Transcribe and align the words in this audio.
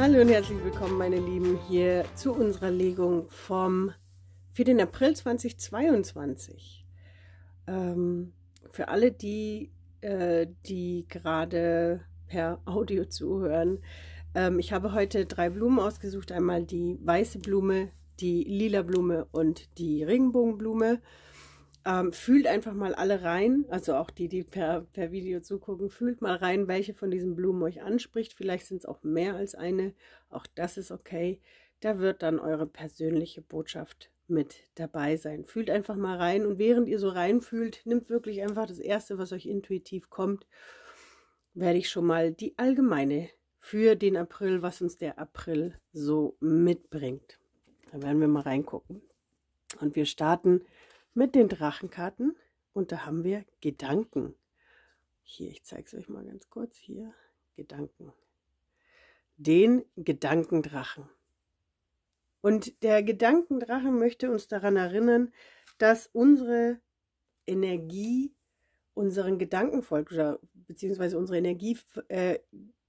Hallo 0.00 0.22
und 0.22 0.30
herzlich 0.30 0.64
willkommen, 0.64 0.96
meine 0.96 1.18
Lieben, 1.18 1.58
hier 1.68 2.06
zu 2.14 2.32
unserer 2.32 2.70
Legung 2.70 3.28
vom 3.28 3.92
für 4.50 4.64
den 4.64 4.80
April 4.80 5.14
2022. 5.14 6.86
Ähm, 7.66 8.32
für 8.70 8.88
alle, 8.88 9.12
die, 9.12 9.70
äh, 10.00 10.46
die 10.64 11.04
gerade 11.06 12.00
per 12.28 12.62
Audio 12.64 13.04
zuhören, 13.04 13.80
ähm, 14.34 14.58
ich 14.58 14.72
habe 14.72 14.94
heute 14.94 15.26
drei 15.26 15.50
Blumen 15.50 15.78
ausgesucht. 15.78 16.32
Einmal 16.32 16.64
die 16.64 16.98
weiße 17.02 17.38
Blume, 17.38 17.90
die 18.20 18.42
lila 18.44 18.80
Blume 18.80 19.26
und 19.32 19.76
die 19.76 20.02
Regenbogenblume. 20.02 21.02
Ähm, 21.86 22.12
fühlt 22.12 22.46
einfach 22.46 22.74
mal 22.74 22.94
alle 22.94 23.22
rein, 23.22 23.64
also 23.70 23.94
auch 23.94 24.10
die, 24.10 24.28
die 24.28 24.42
per, 24.42 24.82
per 24.92 25.12
Video 25.12 25.40
zugucken, 25.40 25.88
fühlt 25.88 26.20
mal 26.20 26.36
rein, 26.36 26.68
welche 26.68 26.92
von 26.92 27.10
diesen 27.10 27.36
Blumen 27.36 27.62
euch 27.62 27.80
anspricht. 27.82 28.34
Vielleicht 28.34 28.66
sind 28.66 28.78
es 28.78 28.86
auch 28.86 29.02
mehr 29.02 29.34
als 29.34 29.54
eine, 29.54 29.94
auch 30.28 30.46
das 30.54 30.76
ist 30.76 30.90
okay. 30.90 31.40
Da 31.80 31.98
wird 31.98 32.22
dann 32.22 32.38
eure 32.38 32.66
persönliche 32.66 33.40
Botschaft 33.40 34.10
mit 34.28 34.64
dabei 34.74 35.16
sein. 35.16 35.44
Fühlt 35.44 35.70
einfach 35.70 35.96
mal 35.96 36.18
rein 36.18 36.44
und 36.46 36.58
während 36.58 36.86
ihr 36.86 36.98
so 36.98 37.08
reinfühlt, 37.08 37.80
nimmt 37.84 38.10
wirklich 38.10 38.42
einfach 38.42 38.66
das 38.66 38.78
Erste, 38.78 39.16
was 39.18 39.32
euch 39.32 39.46
intuitiv 39.46 40.10
kommt, 40.10 40.46
werde 41.54 41.78
ich 41.78 41.88
schon 41.88 42.06
mal 42.06 42.32
die 42.32 42.56
allgemeine 42.58 43.28
für 43.58 43.96
den 43.96 44.16
April, 44.16 44.62
was 44.62 44.80
uns 44.80 44.96
der 44.96 45.18
April 45.18 45.74
so 45.92 46.36
mitbringt. 46.40 47.38
Da 47.90 48.00
werden 48.02 48.20
wir 48.20 48.28
mal 48.28 48.42
reingucken. 48.42 49.02
Und 49.80 49.96
wir 49.96 50.06
starten 50.06 50.62
mit 51.14 51.34
den 51.34 51.48
Drachenkarten 51.48 52.36
und 52.72 52.92
da 52.92 53.04
haben 53.04 53.24
wir 53.24 53.44
Gedanken. 53.60 54.34
Hier, 55.22 55.50
ich 55.50 55.64
zeige 55.64 55.84
es 55.86 55.94
euch 55.94 56.08
mal 56.08 56.24
ganz 56.24 56.48
kurz. 56.50 56.76
Hier, 56.76 57.14
Gedanken. 57.56 58.12
Den 59.36 59.84
Gedankendrachen. 59.96 61.08
Und 62.40 62.82
der 62.82 63.02
Gedankendrachen 63.02 63.98
möchte 63.98 64.30
uns 64.30 64.48
daran 64.48 64.76
erinnern, 64.76 65.32
dass 65.78 66.06
unsere 66.12 66.80
Energie 67.46 68.34
unseren 68.94 69.38
Gedanken 69.38 69.82
folgt, 69.82 70.14
beziehungsweise 70.66 71.16
unsere 71.18 71.38
Energie 71.38 71.78
äh, 72.08 72.38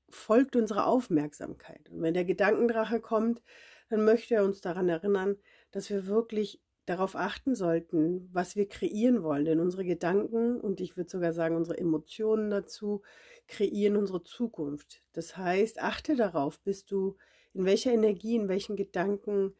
folgt 0.09 0.55
unserer 0.55 0.87
Aufmerksamkeit. 0.87 1.89
Und 1.89 2.01
wenn 2.01 2.13
der 2.13 2.25
Gedankendrache 2.25 2.99
kommt, 2.99 3.41
dann 3.89 4.03
möchte 4.03 4.35
er 4.35 4.43
uns 4.43 4.61
daran 4.61 4.89
erinnern, 4.89 5.37
dass 5.71 5.89
wir 5.89 6.07
wirklich 6.07 6.61
darauf 6.91 7.15
achten 7.15 7.55
sollten, 7.55 8.29
was 8.33 8.55
wir 8.55 8.67
kreieren 8.67 9.23
wollen. 9.23 9.45
Denn 9.45 9.59
unsere 9.59 9.85
Gedanken 9.85 10.59
und 10.59 10.81
ich 10.81 10.97
würde 10.97 11.09
sogar 11.09 11.33
sagen, 11.33 11.55
unsere 11.55 11.77
Emotionen 11.77 12.49
dazu 12.49 13.01
kreieren 13.47 13.97
unsere 13.97 14.23
Zukunft. 14.23 15.01
Das 15.13 15.37
heißt, 15.37 15.81
achte 15.81 16.15
darauf, 16.15 16.59
bist 16.59 16.91
du 16.91 17.17
in 17.53 17.65
welcher 17.65 17.91
Energie, 17.91 18.35
in 18.35 18.49
welchen 18.49 18.75
Gedanken 18.75 19.55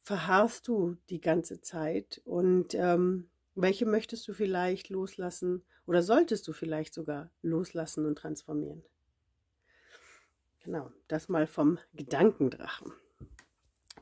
verharrst 0.00 0.68
du 0.68 0.96
die 1.10 1.20
ganze 1.20 1.60
Zeit 1.60 2.20
und 2.24 2.74
ähm, 2.74 3.28
welche 3.54 3.86
möchtest 3.86 4.26
du 4.28 4.32
vielleicht 4.32 4.88
loslassen 4.88 5.64
oder 5.86 6.02
solltest 6.02 6.46
du 6.48 6.52
vielleicht 6.52 6.94
sogar 6.94 7.30
loslassen 7.42 8.06
und 8.06 8.16
transformieren? 8.16 8.82
Genau, 10.60 10.90
das 11.08 11.28
mal 11.28 11.46
vom 11.46 11.78
Gedankendrachen 11.94 12.92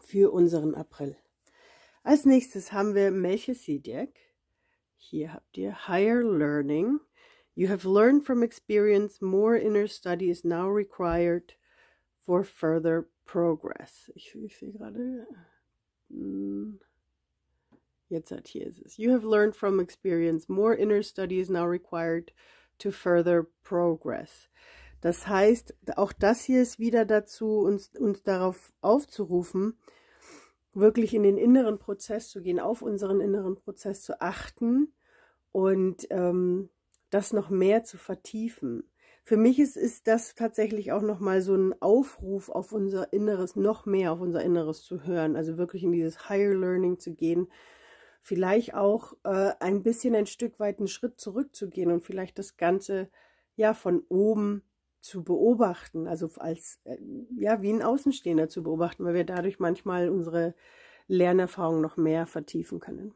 für 0.00 0.33
unseren 0.33 0.75
April. 0.75 1.17
Als 2.07 2.25
nächstes 2.25 2.71
haben 2.71 2.95
wir 2.95 3.11
Melchizedek. 3.11 4.17
Hier 4.97 5.33
habt 5.33 5.59
ihr 5.59 5.89
Higher 5.89 6.23
Learning. 6.23 7.00
You 7.56 7.69
have 7.69 7.84
learned 7.84 8.25
from 8.25 8.44
experience. 8.44 9.21
More 9.21 9.59
inner 9.59 9.89
study 9.89 10.31
is 10.31 10.45
now 10.45 10.69
required 10.69 11.56
for 12.25 12.45
further 12.45 13.09
progress. 13.25 14.12
Ich, 14.15 14.33
ich 14.37 14.56
sehe 14.56 14.71
gerade. 14.71 15.27
Hm, 16.09 16.78
jetzt 18.09 18.31
hat 18.31 18.47
hier 18.47 18.69
ist 18.69 18.83
es. 18.87 18.97
You 18.99 19.11
have 19.11 19.27
learned 19.27 19.56
from 19.56 19.81
experience. 19.81 20.49
More 20.49 20.77
inner 20.77 21.03
study 21.03 21.41
is 21.41 21.50
now 21.50 21.65
required 21.65 22.33
to 22.78 22.93
further 22.93 23.49
progress. 23.65 24.49
Das 25.00 25.27
heißt, 25.27 25.75
auch 25.97 26.12
das 26.12 26.45
hier 26.45 26.62
ist 26.62 26.78
wieder 26.78 27.05
dazu, 27.05 27.62
uns, 27.62 27.91
uns 27.99 28.22
darauf 28.22 28.72
aufzurufen, 28.81 29.77
wirklich 30.76 31.14
in 31.14 31.22
den 31.22 31.38
inneren 31.38 31.78
Prozess 31.78 32.28
zu 32.28 32.42
gehen, 32.42 32.60
auf 32.60 32.82
unseren 32.82 33.20
inneren 33.20 33.56
Prozess 33.56 34.03
zu 34.03 34.20
achten 34.20 34.92
und 35.53 36.06
ähm, 36.10 36.70
das 37.10 37.32
noch 37.32 37.50
mehr 37.50 37.84
zu 37.84 37.98
vertiefen. 37.98 38.84
Für 39.25 39.36
mich 39.36 39.59
ist, 39.59 39.76
ist 39.76 40.06
das 40.06 40.34
tatsächlich 40.34 40.92
auch 40.92 41.03
nochmal 41.03 41.41
so 41.42 41.54
ein 41.56 41.75
Aufruf 41.82 42.48
auf 42.48 42.72
unser 42.72 43.12
Inneres, 43.12 43.56
noch 43.56 43.86
mehr 43.86 44.12
auf 44.12 44.20
unser 44.20 44.42
Inneres 44.42 44.82
zu 44.82 45.04
hören, 45.04 45.34
also 45.34 45.56
wirklich 45.56 45.82
in 45.82 45.92
dieses 45.92 46.28
Higher 46.28 46.54
Learning 46.54 47.00
zu 47.00 47.15
gehen, 47.15 47.48
vielleicht 48.20 48.75
auch 48.75 49.15
äh, 49.25 49.53
ein 49.59 49.82
bisschen 49.82 50.15
ein 50.15 50.26
Stück 50.26 50.60
weit 50.60 50.78
einen 50.78 50.88
Schritt 50.88 51.19
zurückzugehen 51.19 51.91
und 51.91 52.04
vielleicht 52.04 52.38
das 52.38 52.56
Ganze 52.56 53.09
ja 53.56 53.75
von 53.75 54.04
oben 54.09 54.62
zu 55.06 55.25
beobachten, 55.25 56.06
also 56.09 56.28
als, 56.37 56.81
äh, 56.84 56.99
ja, 57.39 57.62
wie 57.62 57.72
ein 57.72 57.83
Außenstehender 57.83 58.49
zu 58.49 58.62
beobachten, 58.62 59.05
weil 59.05 59.15
wir 59.15 59.25
dadurch 59.25 59.59
manchmal 59.59 60.11
unsere 60.11 60.55
Lernerfahrung 61.09 61.81
noch 61.81 61.97
mehr 61.97 62.27
vertiefen 62.27 62.81
können. 62.81 63.15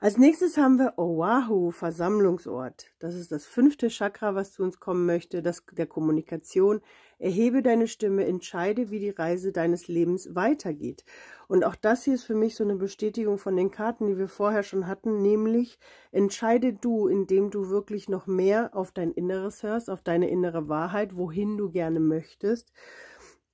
Als 0.00 0.16
nächstes 0.16 0.56
haben 0.56 0.78
wir 0.78 0.96
Oahu, 0.96 1.72
Versammlungsort. 1.72 2.86
Das 3.00 3.16
ist 3.16 3.32
das 3.32 3.46
fünfte 3.46 3.88
Chakra, 3.88 4.36
was 4.36 4.52
zu 4.52 4.62
uns 4.62 4.78
kommen 4.78 5.06
möchte, 5.06 5.42
das 5.42 5.64
der 5.72 5.88
Kommunikation. 5.88 6.82
Erhebe 7.18 7.62
deine 7.62 7.88
Stimme, 7.88 8.24
entscheide, 8.24 8.92
wie 8.92 9.00
die 9.00 9.10
Reise 9.10 9.50
deines 9.50 9.88
Lebens 9.88 10.36
weitergeht. 10.36 11.04
Und 11.48 11.64
auch 11.64 11.74
das 11.74 12.04
hier 12.04 12.14
ist 12.14 12.22
für 12.22 12.36
mich 12.36 12.54
so 12.54 12.62
eine 12.62 12.76
Bestätigung 12.76 13.38
von 13.38 13.56
den 13.56 13.72
Karten, 13.72 14.06
die 14.06 14.18
wir 14.18 14.28
vorher 14.28 14.62
schon 14.62 14.86
hatten, 14.86 15.20
nämlich 15.20 15.80
entscheide 16.12 16.72
du, 16.74 17.08
indem 17.08 17.50
du 17.50 17.68
wirklich 17.68 18.08
noch 18.08 18.28
mehr 18.28 18.76
auf 18.76 18.92
dein 18.92 19.10
Inneres 19.10 19.64
hörst, 19.64 19.90
auf 19.90 20.02
deine 20.02 20.30
innere 20.30 20.68
Wahrheit, 20.68 21.16
wohin 21.16 21.56
du 21.56 21.70
gerne 21.70 21.98
möchtest. 21.98 22.70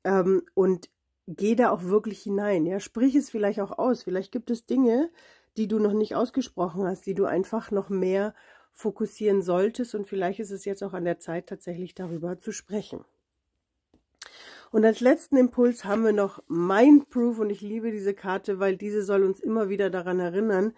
Ähm, 0.04 0.42
und 0.52 0.90
geh 1.26 1.54
da 1.54 1.70
auch 1.70 1.84
wirklich 1.84 2.20
hinein. 2.22 2.66
Ja, 2.66 2.80
sprich 2.80 3.14
es 3.14 3.30
vielleicht 3.30 3.60
auch 3.60 3.78
aus. 3.78 4.02
Vielleicht 4.02 4.30
gibt 4.30 4.50
es 4.50 4.66
Dinge, 4.66 5.10
die 5.56 5.68
du 5.68 5.78
noch 5.78 5.92
nicht 5.92 6.14
ausgesprochen 6.14 6.86
hast, 6.86 7.06
die 7.06 7.14
du 7.14 7.24
einfach 7.24 7.70
noch 7.70 7.88
mehr 7.88 8.34
fokussieren 8.72 9.42
solltest. 9.42 9.94
Und 9.94 10.06
vielleicht 10.06 10.40
ist 10.40 10.50
es 10.50 10.64
jetzt 10.64 10.82
auch 10.82 10.92
an 10.92 11.04
der 11.04 11.18
Zeit, 11.18 11.46
tatsächlich 11.46 11.94
darüber 11.94 12.38
zu 12.38 12.52
sprechen. 12.52 13.04
Und 14.70 14.84
als 14.84 15.00
letzten 15.00 15.36
Impuls 15.36 15.84
haben 15.84 16.04
wir 16.04 16.12
noch 16.12 16.42
Mindproof 16.48 17.38
und 17.38 17.50
ich 17.50 17.60
liebe 17.60 17.92
diese 17.92 18.12
Karte, 18.12 18.58
weil 18.58 18.76
diese 18.76 19.04
soll 19.04 19.22
uns 19.22 19.38
immer 19.38 19.68
wieder 19.68 19.88
daran 19.88 20.18
erinnern, 20.18 20.72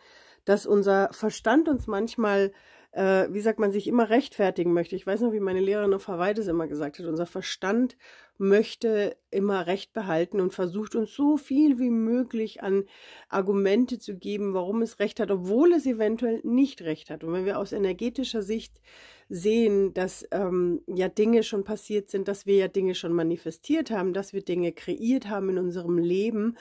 dass 0.45 0.67
unser 0.67 1.09
Verstand 1.13 1.67
uns 1.69 1.87
manchmal 1.87 2.53
äh, 2.93 3.27
wie 3.31 3.41
sagt 3.41 3.59
man, 3.59 3.73
sich 3.73 3.87
immer 3.87 4.11
rechtfertigen 4.11 4.73
möchte. 4.73 4.97
Ich 4.97 5.07
weiß 5.07 5.21
noch, 5.21 5.33
wie 5.33 5.41
meine 5.41 5.61
Lehrerin 5.61 5.95
auf 5.95 6.09
Hawaii 6.09 6.35
das 6.35 6.47
immer 6.47 6.67
gesagt 6.67 6.99
hat. 6.99 7.07
Unser 7.07 7.27
Verstand 7.27 7.97
möchte 8.39 9.17
immer 9.31 9.67
Recht 9.67 9.93
behalten 9.93 10.41
und 10.41 10.55
versucht 10.55 10.95
uns 10.95 11.15
so 11.15 11.37
viel 11.37 11.79
wie 11.79 11.91
möglich 11.91 12.63
an 12.63 12.85
Argumente 13.29 13.99
zu 13.99 14.17
geben, 14.17 14.55
warum 14.55 14.83
es 14.83 14.99
Recht 14.99 15.21
hat, 15.21 15.31
obwohl 15.31 15.73
es 15.73 15.87
eventuell 15.87 16.41
nicht 16.45 16.83
Recht 16.83 17.11
hat. 17.11 17.25
Und 17.25 17.33
wenn 17.33 17.45
wir 17.45 17.59
aus 17.59 17.73
energetischer 17.73 18.43
Sicht 18.43 18.81
sehen, 19.29 19.93
dass 19.95 20.27
ähm, 20.31 20.83
ja 20.87 21.09
Dinge 21.09 21.43
schon 21.43 21.65
passiert 21.65 22.11
sind, 22.11 22.29
dass 22.29 22.47
wir 22.47 22.57
ja 22.57 22.69
Dinge 22.69 22.95
schon 22.95 23.13
manifestiert 23.13 23.91
haben, 23.91 24.13
dass 24.13 24.33
wir 24.33 24.43
Dinge 24.43 24.73
kreiert 24.73 25.29
haben 25.29 25.49
in 25.51 25.59
unserem 25.59 25.99
Leben, 25.99 26.57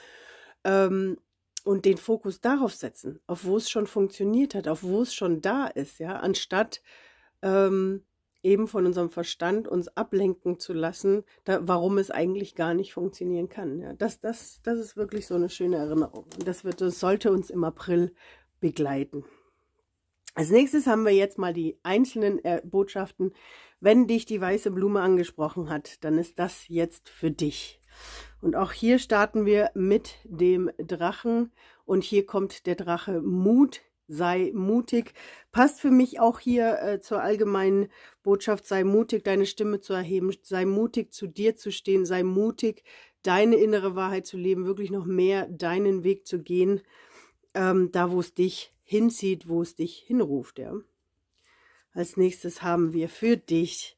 ähm, 0.64 1.18
und 1.66 1.84
den 1.84 1.96
Fokus 1.96 2.40
darauf 2.40 2.72
setzen, 2.72 3.20
auf 3.26 3.44
wo 3.44 3.56
es 3.56 3.68
schon 3.68 3.86
funktioniert 3.86 4.54
hat, 4.54 4.68
auf 4.68 4.82
wo 4.84 5.02
es 5.02 5.12
schon 5.12 5.40
da 5.40 5.66
ist, 5.66 5.98
ja, 5.98 6.16
anstatt 6.16 6.80
ähm, 7.42 8.04
eben 8.42 8.68
von 8.68 8.86
unserem 8.86 9.10
Verstand 9.10 9.66
uns 9.66 9.88
ablenken 9.88 10.60
zu 10.60 10.72
lassen, 10.72 11.24
da, 11.44 11.66
warum 11.66 11.98
es 11.98 12.12
eigentlich 12.12 12.54
gar 12.54 12.72
nicht 12.72 12.92
funktionieren 12.92 13.48
kann. 13.48 13.80
Ja, 13.80 13.94
das, 13.94 14.20
das, 14.20 14.60
das 14.62 14.78
ist 14.78 14.96
wirklich 14.96 15.26
so 15.26 15.34
eine 15.34 15.50
schöne 15.50 15.76
Erinnerung. 15.76 16.24
Und 16.38 16.46
das, 16.46 16.64
wird, 16.64 16.80
das 16.80 17.00
sollte 17.00 17.32
uns 17.32 17.50
im 17.50 17.64
April 17.64 18.14
begleiten. 18.60 19.24
Als 20.34 20.50
nächstes 20.50 20.86
haben 20.86 21.04
wir 21.04 21.12
jetzt 21.12 21.38
mal 21.38 21.52
die 21.52 21.80
einzelnen 21.82 22.44
äh, 22.44 22.62
Botschaften. 22.62 23.32
Wenn 23.80 24.06
dich 24.06 24.26
die 24.26 24.40
weiße 24.40 24.70
Blume 24.70 25.00
angesprochen 25.00 25.68
hat, 25.68 26.04
dann 26.04 26.16
ist 26.18 26.38
das 26.38 26.68
jetzt 26.68 27.08
für 27.08 27.32
dich. 27.32 27.80
Und 28.40 28.56
auch 28.56 28.72
hier 28.72 28.98
starten 28.98 29.46
wir 29.46 29.70
mit 29.74 30.16
dem 30.24 30.70
Drachen. 30.78 31.52
Und 31.84 32.04
hier 32.04 32.26
kommt 32.26 32.66
der 32.66 32.74
Drache 32.74 33.20
Mut. 33.20 33.80
Sei 34.08 34.52
mutig. 34.54 35.14
Passt 35.50 35.80
für 35.80 35.90
mich 35.90 36.20
auch 36.20 36.38
hier 36.38 36.80
äh, 36.80 37.00
zur 37.00 37.22
allgemeinen 37.22 37.88
Botschaft. 38.22 38.66
Sei 38.66 38.84
mutig, 38.84 39.24
deine 39.24 39.46
Stimme 39.46 39.80
zu 39.80 39.94
erheben. 39.94 40.32
Sei 40.42 40.64
mutig, 40.64 41.12
zu 41.12 41.26
dir 41.26 41.56
zu 41.56 41.72
stehen. 41.72 42.06
Sei 42.06 42.22
mutig, 42.22 42.84
deine 43.22 43.56
innere 43.56 43.96
Wahrheit 43.96 44.26
zu 44.26 44.36
leben. 44.36 44.66
Wirklich 44.66 44.90
noch 44.90 45.06
mehr 45.06 45.48
deinen 45.48 46.04
Weg 46.04 46.26
zu 46.26 46.40
gehen. 46.40 46.82
Ähm, 47.54 47.90
da, 47.90 48.12
wo 48.12 48.20
es 48.20 48.34
dich 48.34 48.72
hinzieht, 48.84 49.48
wo 49.48 49.62
es 49.62 49.74
dich 49.74 49.96
hinruft. 50.06 50.60
Ja. 50.60 50.74
Als 51.92 52.16
nächstes 52.16 52.62
haben 52.62 52.92
wir 52.92 53.08
für 53.08 53.36
dich 53.36 53.95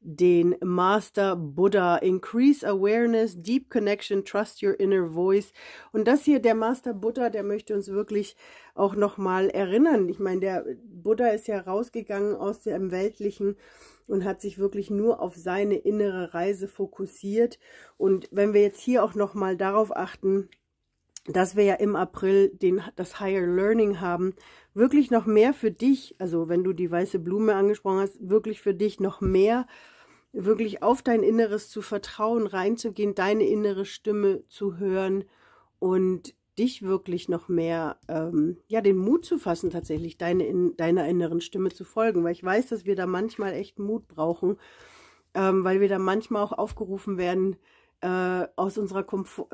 den 0.00 0.56
Master 0.62 1.36
Buddha. 1.36 1.96
Increase 1.96 2.66
Awareness, 2.66 3.40
Deep 3.40 3.70
Connection, 3.70 4.24
Trust 4.24 4.62
Your 4.62 4.78
Inner 4.80 5.10
Voice. 5.10 5.52
Und 5.92 6.08
das 6.08 6.24
hier, 6.24 6.40
der 6.40 6.54
Master 6.54 6.94
Buddha, 6.94 7.30
der 7.30 7.42
möchte 7.42 7.74
uns 7.74 7.88
wirklich 7.88 8.36
auch 8.74 8.96
nochmal 8.96 9.50
erinnern. 9.50 10.08
Ich 10.08 10.18
meine, 10.18 10.40
der 10.40 10.64
Buddha 10.84 11.28
ist 11.28 11.48
ja 11.48 11.60
rausgegangen 11.60 12.34
aus 12.34 12.62
dem 12.62 12.90
Weltlichen 12.90 13.56
und 14.06 14.24
hat 14.24 14.40
sich 14.40 14.58
wirklich 14.58 14.90
nur 14.90 15.20
auf 15.20 15.36
seine 15.36 15.76
innere 15.76 16.34
Reise 16.34 16.66
fokussiert. 16.66 17.58
Und 17.96 18.28
wenn 18.32 18.54
wir 18.54 18.62
jetzt 18.62 18.80
hier 18.80 19.04
auch 19.04 19.14
nochmal 19.14 19.56
darauf 19.56 19.94
achten, 19.94 20.48
dass 21.26 21.56
wir 21.56 21.64
ja 21.64 21.74
im 21.74 21.96
April 21.96 22.48
den, 22.48 22.82
das 22.96 23.20
Higher 23.20 23.46
Learning 23.46 24.00
haben, 24.00 24.34
wirklich 24.74 25.10
noch 25.10 25.26
mehr 25.26 25.52
für 25.52 25.70
dich, 25.70 26.14
also 26.18 26.48
wenn 26.48 26.64
du 26.64 26.72
die 26.72 26.90
weiße 26.90 27.18
Blume 27.18 27.54
angesprochen 27.54 28.00
hast, 28.00 28.16
wirklich 28.20 28.60
für 28.60 28.74
dich 28.74 29.00
noch 29.00 29.20
mehr, 29.20 29.66
wirklich 30.32 30.82
auf 30.82 31.02
dein 31.02 31.22
Inneres 31.22 31.68
zu 31.68 31.82
vertrauen, 31.82 32.46
reinzugehen, 32.46 33.14
deine 33.14 33.46
innere 33.46 33.84
Stimme 33.84 34.46
zu 34.48 34.78
hören 34.78 35.24
und 35.78 36.34
dich 36.58 36.82
wirklich 36.82 37.28
noch 37.28 37.48
mehr, 37.48 37.98
ähm, 38.08 38.58
ja, 38.68 38.80
den 38.80 38.96
Mut 38.96 39.24
zu 39.24 39.38
fassen, 39.38 39.70
tatsächlich 39.70 40.18
deine, 40.18 40.46
in, 40.46 40.76
deiner 40.76 41.08
inneren 41.08 41.40
Stimme 41.40 41.70
zu 41.70 41.84
folgen, 41.84 42.22
weil 42.22 42.32
ich 42.32 42.44
weiß, 42.44 42.68
dass 42.68 42.84
wir 42.84 42.96
da 42.96 43.06
manchmal 43.06 43.54
echt 43.54 43.78
Mut 43.78 44.06
brauchen, 44.08 44.56
ähm, 45.34 45.64
weil 45.64 45.80
wir 45.80 45.88
da 45.88 45.98
manchmal 45.98 46.42
auch 46.42 46.52
aufgerufen 46.52 47.18
werden, 47.18 47.56
äh, 48.00 48.46
aus, 48.56 48.78
unserer 48.78 49.04
Komfort, 49.04 49.48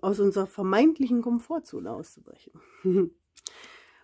aus 0.00 0.20
unserer 0.20 0.46
vermeintlichen 0.46 1.22
Komfortzone 1.22 1.90
auszubrechen. 1.90 2.52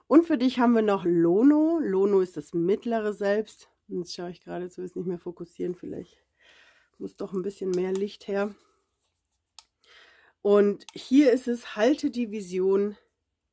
Und 0.06 0.26
für 0.26 0.36
dich 0.36 0.58
haben 0.58 0.74
wir 0.74 0.82
noch 0.82 1.04
Lono. 1.04 1.78
Lono 1.80 2.20
ist 2.20 2.36
das 2.36 2.52
mittlere 2.52 3.12
Selbst. 3.12 3.68
Jetzt 3.88 4.14
schaue 4.14 4.30
ich 4.30 4.42
gerade 4.42 4.68
zu, 4.70 4.82
ist 4.82 4.96
nicht 4.96 5.06
mehr 5.06 5.18
fokussieren. 5.18 5.74
Vielleicht 5.74 6.22
muss 6.98 7.16
doch 7.16 7.32
ein 7.32 7.42
bisschen 7.42 7.70
mehr 7.70 7.92
Licht 7.92 8.28
her. 8.28 8.54
Und 10.42 10.86
hier 10.92 11.32
ist 11.32 11.46
es, 11.48 11.76
halte 11.76 12.10
die 12.10 12.30
Vision, 12.30 12.96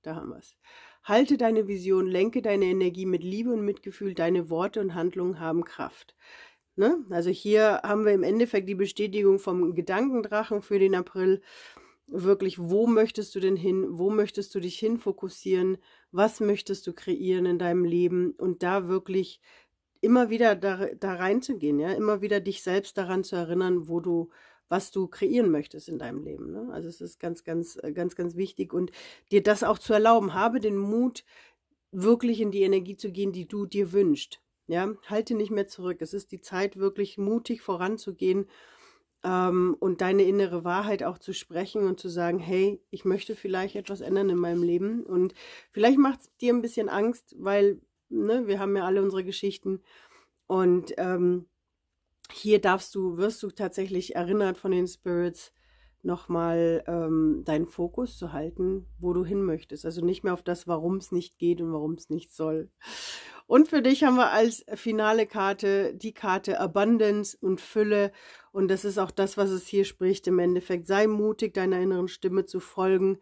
da 0.02 0.16
haben 0.16 0.30
wir 0.30 0.38
es. 0.38 0.58
Halte 1.04 1.38
deine 1.38 1.68
Vision, 1.68 2.08
lenke 2.08 2.42
deine 2.42 2.66
Energie 2.66 3.06
mit 3.06 3.24
Liebe 3.24 3.52
und 3.52 3.64
Mitgefühl, 3.64 4.14
deine 4.14 4.50
Worte 4.50 4.82
und 4.82 4.96
Handlungen 4.96 5.40
haben 5.40 5.64
Kraft. 5.64 6.16
Ne? 6.80 7.06
Also 7.10 7.30
hier 7.30 7.82
haben 7.84 8.06
wir 8.06 8.14
im 8.14 8.24
Endeffekt 8.24 8.70
die 8.70 8.76
Bestätigung 8.76 9.38
vom 9.38 9.76
Gedankendrachen 9.76 10.62
für 10.62 10.80
den 10.80 10.96
April 10.96 11.42
wirklich, 12.08 12.58
wo 12.58 12.88
möchtest 12.88 13.36
du 13.36 13.42
denn 13.42 13.58
hin, 13.58 13.86
wo 13.90 14.10
möchtest 14.10 14.56
du 14.56 14.62
dich 14.62 14.80
hin 14.80 14.98
fokussieren, 14.98 15.78
was 16.14 16.40
möchtest 16.40 16.88
du 16.88 16.94
kreieren 16.94 17.46
in 17.46 17.60
deinem 17.60 17.84
Leben 17.84 18.32
und 18.32 18.64
da 18.64 18.88
wirklich 18.88 19.42
immer 20.00 20.30
wieder 20.30 20.56
da, 20.56 20.88
da 20.98 21.16
reinzugehen, 21.16 21.80
ja, 21.80 21.92
immer 21.92 22.22
wieder 22.22 22.40
dich 22.40 22.64
selbst 22.64 22.98
daran 22.98 23.26
zu 23.26 23.36
erinnern, 23.36 23.90
wo 23.90 24.00
du, 24.00 24.30
was 24.70 24.92
du 24.92 25.08
kreieren 25.08 25.52
möchtest 25.52 25.90
in 25.90 26.00
deinem 26.00 26.24
Leben. 26.24 26.54
Ne? 26.54 26.70
Also 26.72 26.88
es 26.88 27.02
ist 27.02 27.20
ganz, 27.20 27.44
ganz, 27.44 27.78
ganz, 27.94 28.16
ganz 28.16 28.38
wichtig 28.38 28.74
und 28.74 28.92
dir 29.34 29.44
das 29.44 29.64
auch 29.66 29.80
zu 29.80 29.92
erlauben. 29.92 30.34
Habe 30.34 30.62
den 30.62 30.78
Mut, 30.78 31.26
wirklich 31.92 32.40
in 32.40 32.52
die 32.52 32.62
Energie 32.62 32.96
zu 32.96 33.12
gehen, 33.12 33.34
die 33.34 33.50
du 33.50 33.66
dir 33.66 33.92
wünschst. 33.92 34.40
Ja, 34.70 34.94
halte 35.08 35.34
nicht 35.34 35.50
mehr 35.50 35.68
zurück. 35.68 35.98
Es 36.00 36.14
ist 36.14 36.32
die 36.32 36.42
Zeit, 36.42 36.78
wirklich 36.78 37.18
mutig 37.18 37.64
voranzugehen 37.64 38.48
ähm, 39.24 39.76
und 39.80 40.02
deine 40.02 40.22
innere 40.22 40.64
Wahrheit 40.64 41.02
auch 41.02 41.18
zu 41.18 41.34
sprechen 41.34 41.88
und 41.88 42.00
zu 42.00 42.08
sagen, 42.08 42.38
hey, 42.38 42.80
ich 42.92 43.04
möchte 43.04 43.36
vielleicht 43.36 43.76
etwas 43.76 44.02
ändern 44.02 44.30
in 44.30 44.38
meinem 44.38 44.62
Leben. 44.62 45.04
Und 45.04 45.34
vielleicht 45.72 45.98
macht 45.98 46.20
es 46.20 46.36
dir 46.38 46.54
ein 46.54 46.62
bisschen 46.62 46.88
Angst, 46.88 47.36
weil 47.40 47.82
ne, 48.10 48.46
wir 48.46 48.60
haben 48.60 48.78
ja 48.78 48.86
alle 48.86 49.02
unsere 49.02 49.24
Geschichten. 49.24 49.82
Und 50.46 50.94
ähm, 50.98 51.48
hier 52.32 52.62
darfst 52.62 52.94
du, 52.94 53.18
wirst 53.18 53.42
du 53.42 53.50
tatsächlich 53.50 54.16
erinnert 54.16 54.60
von 54.60 54.70
den 54.70 54.88
Spirits, 54.88 55.52
nochmal 56.02 56.84
ähm, 56.88 57.44
deinen 57.46 57.66
Fokus 57.66 58.18
zu 58.18 58.32
halten, 58.32 58.86
wo 59.00 59.14
du 59.14 59.26
hin 59.26 59.44
möchtest. 59.44 59.86
Also 59.86 60.04
nicht 60.04 60.24
mehr 60.24 60.34
auf 60.34 60.44
das, 60.44 60.68
warum 60.68 60.98
es 60.98 61.12
nicht 61.12 61.38
geht 61.38 61.62
und 61.62 61.74
warum 61.74 61.94
es 61.94 62.10
nicht 62.10 62.34
soll. 62.34 62.70
Und 63.48 63.68
für 63.68 63.82
dich 63.82 64.04
haben 64.04 64.16
wir 64.16 64.32
als 64.32 64.64
finale 64.76 65.26
Karte 65.26 65.96
die 65.96 66.14
Karte 66.14 66.60
Abundance 66.60 67.36
und 67.42 67.60
Fülle. 67.60 68.12
Und 68.52 68.70
das 68.70 68.86
ist 68.86 69.00
auch 69.00 69.12
das, 69.12 69.38
was 69.38 69.50
es 69.50 69.68
hier 69.68 69.86
spricht 69.86 70.28
im 70.28 70.38
Endeffekt. 70.40 70.86
Sei 70.86 71.08
mutig, 71.08 71.56
deiner 71.56 71.80
inneren 71.80 72.08
Stimme 72.08 72.46
zu 72.46 72.60
folgen, 72.60 73.18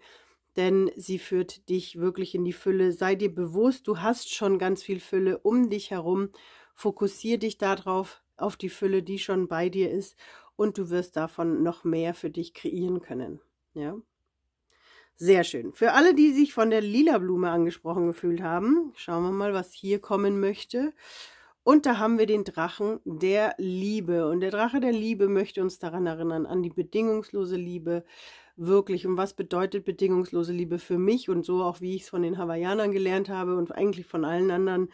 denn 0.58 0.92
sie 0.98 1.18
führt 1.18 1.70
dich 1.70 1.98
wirklich 2.00 2.36
in 2.36 2.44
die 2.44 2.52
Fülle. 2.52 2.92
Sei 2.92 3.16
dir 3.16 3.34
bewusst, 3.34 3.88
du 3.88 4.00
hast 4.00 4.34
schon 4.34 4.60
ganz 4.60 4.84
viel 4.84 5.00
Fülle 5.00 5.38
um 5.40 5.70
dich 5.70 5.92
herum. 5.92 6.30
Fokussier 6.74 7.38
dich 7.38 7.58
darauf, 7.58 8.22
auf 8.36 8.56
die 8.56 8.70
Fülle, 8.70 9.04
die 9.04 9.20
schon 9.20 9.48
bei 9.48 9.70
dir 9.70 9.90
ist. 9.92 10.18
Und 10.58 10.78
du 10.78 10.90
wirst 10.90 11.16
davon 11.16 11.64
noch 11.64 11.86
mehr 11.86 12.14
für 12.14 12.30
dich 12.30 12.54
kreieren 12.54 13.00
können. 13.00 13.40
Ja. 13.74 13.96
Sehr 15.16 15.44
schön. 15.44 15.74
Für 15.74 15.94
alle, 15.94 16.14
die 16.14 16.32
sich 16.32 16.54
von 16.54 16.70
der 16.70 16.82
lila 16.82 17.18
Blume 17.18 17.50
angesprochen 17.50 18.08
gefühlt 18.08 18.42
haben, 18.42 18.92
schauen 18.96 19.24
wir 19.24 19.32
mal, 19.32 19.54
was 19.54 19.72
hier 19.72 20.00
kommen 20.00 20.40
möchte. 20.40 20.94
Und 21.64 21.86
da 21.86 21.98
haben 21.98 22.20
wir 22.20 22.28
den 22.28 22.44
Drachen 22.44 23.00
der 23.04 23.56
Liebe. 23.58 24.28
Und 24.30 24.42
der 24.42 24.52
Drache 24.52 24.80
der 24.80 24.94
Liebe 24.94 25.28
möchte 25.28 25.62
uns 25.62 25.80
daran 25.80 26.06
erinnern, 26.06 26.46
an 26.46 26.62
die 26.62 26.70
bedingungslose 26.70 27.56
Liebe. 27.56 28.04
Wirklich. 28.56 29.06
Und 29.08 29.18
was 29.18 29.34
bedeutet 29.34 29.86
bedingungslose 29.86 30.54
Liebe 30.54 30.80
für 30.80 30.98
mich 30.98 31.30
und 31.30 31.46
so 31.46 31.64
auch, 31.64 31.82
wie 31.82 31.96
ich 31.96 32.04
es 32.04 32.10
von 32.10 32.22
den 32.22 32.38
Hawaiianern 32.38 32.92
gelernt 32.92 33.30
habe 33.30 33.58
und 33.58 33.76
eigentlich 33.76 34.06
von 34.06 34.24
allen 34.24 34.50
anderen 34.52 34.90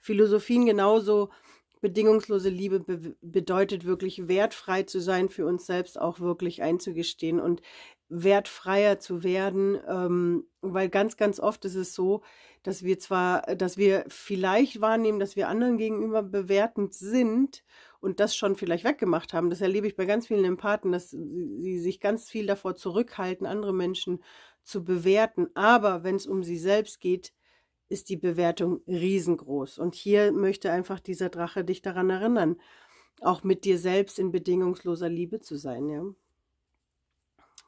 Philosophien 0.00 0.66
genauso. 0.66 1.30
Bedingungslose 1.80 2.48
Liebe 2.48 2.80
be 2.80 3.16
bedeutet 3.20 3.84
wirklich 3.84 4.28
wertfrei 4.28 4.82
zu 4.82 5.00
sein, 5.00 5.28
für 5.28 5.46
uns 5.46 5.66
selbst 5.66 6.00
auch 6.00 6.20
wirklich 6.20 6.62
einzugestehen 6.62 7.40
und 7.40 7.62
wertfreier 8.08 8.98
zu 8.98 9.22
werden, 9.22 9.78
ähm, 9.86 10.46
weil 10.60 10.88
ganz, 10.88 11.16
ganz 11.16 11.40
oft 11.40 11.64
ist 11.64 11.74
es 11.74 11.94
so, 11.94 12.22
dass 12.62 12.82
wir 12.82 12.98
zwar, 12.98 13.42
dass 13.56 13.76
wir 13.76 14.04
vielleicht 14.08 14.80
wahrnehmen, 14.80 15.20
dass 15.20 15.36
wir 15.36 15.48
anderen 15.48 15.78
gegenüber 15.78 16.22
bewertend 16.22 16.94
sind 16.94 17.62
und 18.00 18.20
das 18.20 18.34
schon 18.34 18.56
vielleicht 18.56 18.84
weggemacht 18.84 19.32
haben. 19.32 19.50
Das 19.50 19.60
erlebe 19.60 19.86
ich 19.86 19.96
bei 19.96 20.06
ganz 20.06 20.26
vielen 20.26 20.44
Empathen, 20.44 20.92
dass 20.92 21.10
sie 21.10 21.78
sich 21.80 22.00
ganz 22.00 22.28
viel 22.28 22.46
davor 22.46 22.76
zurückhalten, 22.76 23.46
andere 23.46 23.74
Menschen 23.74 24.22
zu 24.62 24.84
bewerten. 24.84 25.48
Aber 25.54 26.04
wenn 26.04 26.16
es 26.16 26.26
um 26.26 26.42
sie 26.42 26.58
selbst 26.58 27.00
geht, 27.00 27.32
ist 27.88 28.08
die 28.10 28.16
Bewertung 28.16 28.82
riesengroß. 28.86 29.78
Und 29.78 29.94
hier 29.94 30.32
möchte 30.32 30.70
einfach 30.70 31.00
dieser 31.00 31.28
Drache 31.28 31.64
dich 31.64 31.82
daran 31.82 32.10
erinnern, 32.10 32.56
auch 33.20 33.42
mit 33.44 33.64
dir 33.64 33.78
selbst 33.78 34.18
in 34.18 34.30
bedingungsloser 34.30 35.08
Liebe 35.08 35.40
zu 35.40 35.56
sein, 35.56 35.88
ja. 35.88 36.04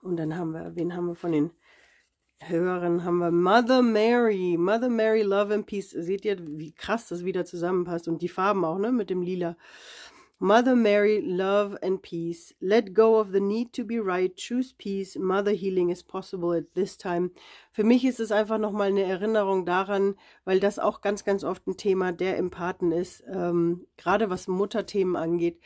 Und 0.02 0.16
dann 0.16 0.36
haben 0.36 0.52
wir, 0.52 0.76
wen 0.76 0.94
haben 0.94 1.06
wir 1.06 1.14
von 1.14 1.32
den 1.32 1.50
Hörern? 2.42 3.04
Haben 3.04 3.18
wir 3.18 3.30
Mother 3.30 3.82
Mary. 3.82 4.56
Mother 4.58 4.88
Mary, 4.88 5.22
Love 5.22 5.52
and 5.52 5.66
Peace. 5.66 5.90
Seht 5.90 6.24
ihr, 6.24 6.38
wie 6.40 6.72
krass 6.72 7.08
das 7.08 7.24
wieder 7.24 7.44
zusammenpasst. 7.44 8.08
Und 8.08 8.22
die 8.22 8.28
Farben 8.28 8.64
auch, 8.64 8.78
ne? 8.78 8.92
Mit 8.92 9.10
dem 9.10 9.20
Lila. 9.20 9.56
Mother 10.42 10.74
Mary, 10.74 11.20
love 11.20 11.76
and 11.82 12.00
peace. 12.00 12.54
Let 12.62 12.94
go 12.94 13.20
of 13.20 13.30
the 13.30 13.40
need 13.40 13.74
to 13.74 13.84
be 13.84 14.00
right. 14.00 14.34
Choose 14.34 14.72
peace. 14.72 15.14
Mother 15.18 15.52
healing 15.52 15.90
is 15.90 16.02
possible 16.02 16.54
at 16.54 16.72
this 16.74 16.96
time. 16.96 17.32
Für 17.72 17.84
mich 17.84 18.06
ist 18.06 18.20
es 18.20 18.32
einfach 18.32 18.56
nochmal 18.56 18.88
eine 18.88 19.02
Erinnerung 19.02 19.66
daran, 19.66 20.14
weil 20.46 20.58
das 20.58 20.78
auch 20.78 21.02
ganz, 21.02 21.24
ganz 21.24 21.44
oft 21.44 21.66
ein 21.66 21.76
Thema 21.76 22.12
der 22.12 22.38
Empathen 22.38 22.90
ist, 22.90 23.22
ähm, 23.30 23.86
gerade 23.98 24.30
was 24.30 24.48
Mutterthemen 24.48 25.14
angeht. 25.14 25.60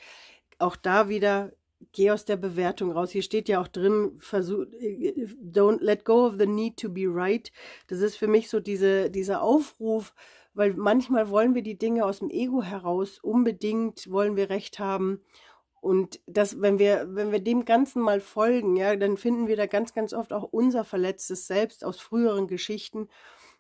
Auch 0.59 0.75
da 0.75 1.09
wieder 1.09 1.53
geh 1.93 2.11
aus 2.11 2.25
der 2.25 2.37
Bewertung 2.37 2.91
raus. 2.91 3.13
Hier 3.13 3.23
steht 3.23 3.49
ja 3.49 3.61
auch 3.61 3.69
drin, 3.69 4.13
versuch, 4.19 4.65
don't 4.65 5.83
let 5.83 6.05
go 6.05 6.27
of 6.27 6.35
the 6.39 6.47
need 6.47 6.79
to 6.79 6.89
be 6.89 7.07
right. 7.07 7.53
Das 7.87 8.01
ist 8.01 8.17
für 8.17 8.27
mich 8.27 8.51
so 8.51 8.59
diese, 8.59 9.09
dieser 9.11 9.41
Aufruf, 9.41 10.15
weil 10.55 10.75
manchmal 10.75 11.29
wollen 11.29 11.55
wir 11.55 11.63
die 11.63 11.79
Dinge 11.79 12.05
aus 12.05 12.21
dem 12.21 12.31
Ego 12.31 12.63
heraus, 12.63 13.19
unbedingt 13.19 14.11
wollen 14.11 14.37
wir 14.37 14.51
Recht 14.51 14.79
haben. 14.79 15.21
Und 15.81 16.21
das, 16.27 16.63
wenn 16.63 16.79
wir, 16.79 17.07
wenn 17.11 17.31
wir 17.33 17.41
dem 17.41 17.65
Ganzen 17.67 18.01
mal 18.01 18.21
folgen, 18.21 18.77
ja, 18.77 18.97
dann 18.97 19.17
finden 19.19 19.49
wir 19.49 19.57
da 19.57 19.67
ganz, 19.67 19.93
ganz 19.93 20.15
oft 20.15 20.33
auch 20.33 20.45
unser 20.45 20.85
verletztes 20.85 21.47
Selbst 21.47 21.85
aus 21.85 22.01
früheren 22.01 22.47
Geschichten. 22.47 23.09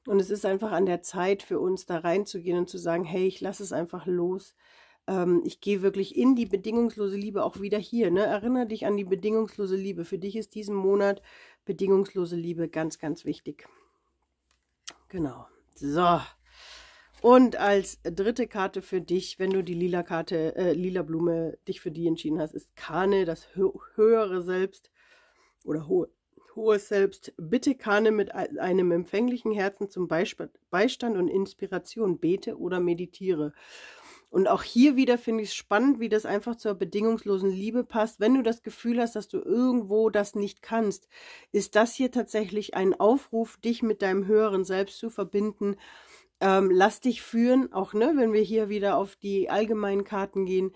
Und 0.06 0.20
es 0.20 0.30
ist 0.30 0.46
einfach 0.46 0.72
an 0.72 0.86
der 0.86 1.02
Zeit 1.02 1.42
für 1.42 1.60
uns 1.60 1.86
da 1.86 1.98
reinzugehen 1.98 2.58
und 2.58 2.68
zu 2.68 2.78
sagen, 2.78 3.04
hey, 3.04 3.26
ich 3.26 3.40
lasse 3.40 3.62
es 3.62 3.72
einfach 3.72 4.06
los 4.06 4.54
ähm, 5.06 5.42
ich 5.44 5.60
gehe 5.60 5.82
wirklich 5.82 6.16
in 6.16 6.34
die 6.34 6.46
bedingungslose 6.46 7.16
Liebe 7.16 7.44
auch 7.44 7.60
wieder 7.60 7.78
hier. 7.78 8.10
Ne? 8.10 8.24
Erinnere 8.24 8.66
dich 8.66 8.86
an 8.86 8.96
die 8.96 9.04
bedingungslose 9.04 9.76
Liebe. 9.76 10.04
Für 10.04 10.18
dich 10.18 10.36
ist 10.36 10.54
diesen 10.54 10.74
Monat 10.74 11.22
bedingungslose 11.64 12.36
Liebe 12.36 12.68
ganz, 12.68 12.98
ganz 12.98 13.24
wichtig. 13.24 13.68
Genau. 15.08 15.46
So. 15.74 16.20
Und 17.24 17.56
als 17.56 18.02
dritte 18.02 18.46
Karte 18.46 18.82
für 18.82 19.00
dich, 19.00 19.38
wenn 19.38 19.48
du 19.48 19.64
die 19.64 19.72
lila 19.72 20.02
Karte, 20.02 20.54
äh, 20.56 20.74
lila 20.74 21.00
Blume 21.00 21.56
dich 21.66 21.80
für 21.80 21.90
die 21.90 22.06
entschieden 22.06 22.38
hast, 22.38 22.52
ist 22.52 22.76
Kane, 22.76 23.24
das 23.24 23.56
hö 23.56 23.70
höhere 23.94 24.42
Selbst 24.42 24.90
oder 25.64 25.88
hohe, 25.88 26.10
hohes 26.54 26.88
Selbst. 26.88 27.32
Bitte 27.38 27.76
Kane 27.76 28.10
mit 28.10 28.34
einem 28.34 28.92
empfänglichen 28.92 29.52
Herzen 29.52 29.88
zum 29.88 30.06
Beistand 30.06 31.16
und 31.16 31.28
Inspiration 31.28 32.18
bete 32.18 32.58
oder 32.58 32.78
meditiere. 32.78 33.54
Und 34.28 34.48
auch 34.48 34.62
hier 34.64 34.96
wieder 34.96 35.16
finde 35.16 35.44
ich 35.44 35.50
es 35.50 35.54
spannend, 35.54 36.00
wie 36.00 36.08
das 36.08 36.26
einfach 36.26 36.56
zur 36.56 36.74
bedingungslosen 36.74 37.50
Liebe 37.50 37.84
passt. 37.84 38.20
Wenn 38.20 38.34
du 38.34 38.42
das 38.42 38.62
Gefühl 38.62 39.00
hast, 39.00 39.14
dass 39.14 39.28
du 39.28 39.38
irgendwo 39.38 40.10
das 40.10 40.34
nicht 40.34 40.60
kannst, 40.60 41.08
ist 41.52 41.74
das 41.74 41.94
hier 41.94 42.10
tatsächlich 42.10 42.74
ein 42.74 42.92
Aufruf, 42.92 43.56
dich 43.58 43.82
mit 43.82 44.02
deinem 44.02 44.26
höheren 44.26 44.64
Selbst 44.64 44.98
zu 44.98 45.08
verbinden. 45.08 45.76
Ähm, 46.44 46.70
lass 46.70 47.00
dich 47.00 47.22
führen, 47.22 47.72
auch 47.72 47.94
ne, 47.94 48.12
wenn 48.16 48.34
wir 48.34 48.42
hier 48.42 48.68
wieder 48.68 48.98
auf 48.98 49.16
die 49.16 49.48
allgemeinen 49.48 50.04
Karten 50.04 50.44
gehen. 50.44 50.72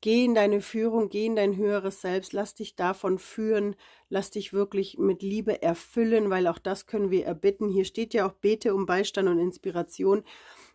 Geh 0.00 0.24
in 0.24 0.34
deine 0.34 0.60
Führung, 0.60 1.08
geh 1.08 1.26
in 1.26 1.36
dein 1.36 1.56
höheres 1.56 2.00
Selbst, 2.00 2.32
lass 2.32 2.54
dich 2.54 2.74
davon 2.74 3.20
führen, 3.20 3.76
lass 4.08 4.32
dich 4.32 4.52
wirklich 4.52 4.98
mit 4.98 5.22
Liebe 5.22 5.62
erfüllen, 5.62 6.30
weil 6.30 6.48
auch 6.48 6.58
das 6.58 6.86
können 6.86 7.12
wir 7.12 7.26
erbitten. 7.26 7.68
Hier 7.68 7.84
steht 7.84 8.12
ja 8.12 8.26
auch 8.26 8.32
Bete 8.32 8.74
um 8.74 8.86
Beistand 8.86 9.28
und 9.28 9.38
Inspiration. 9.38 10.24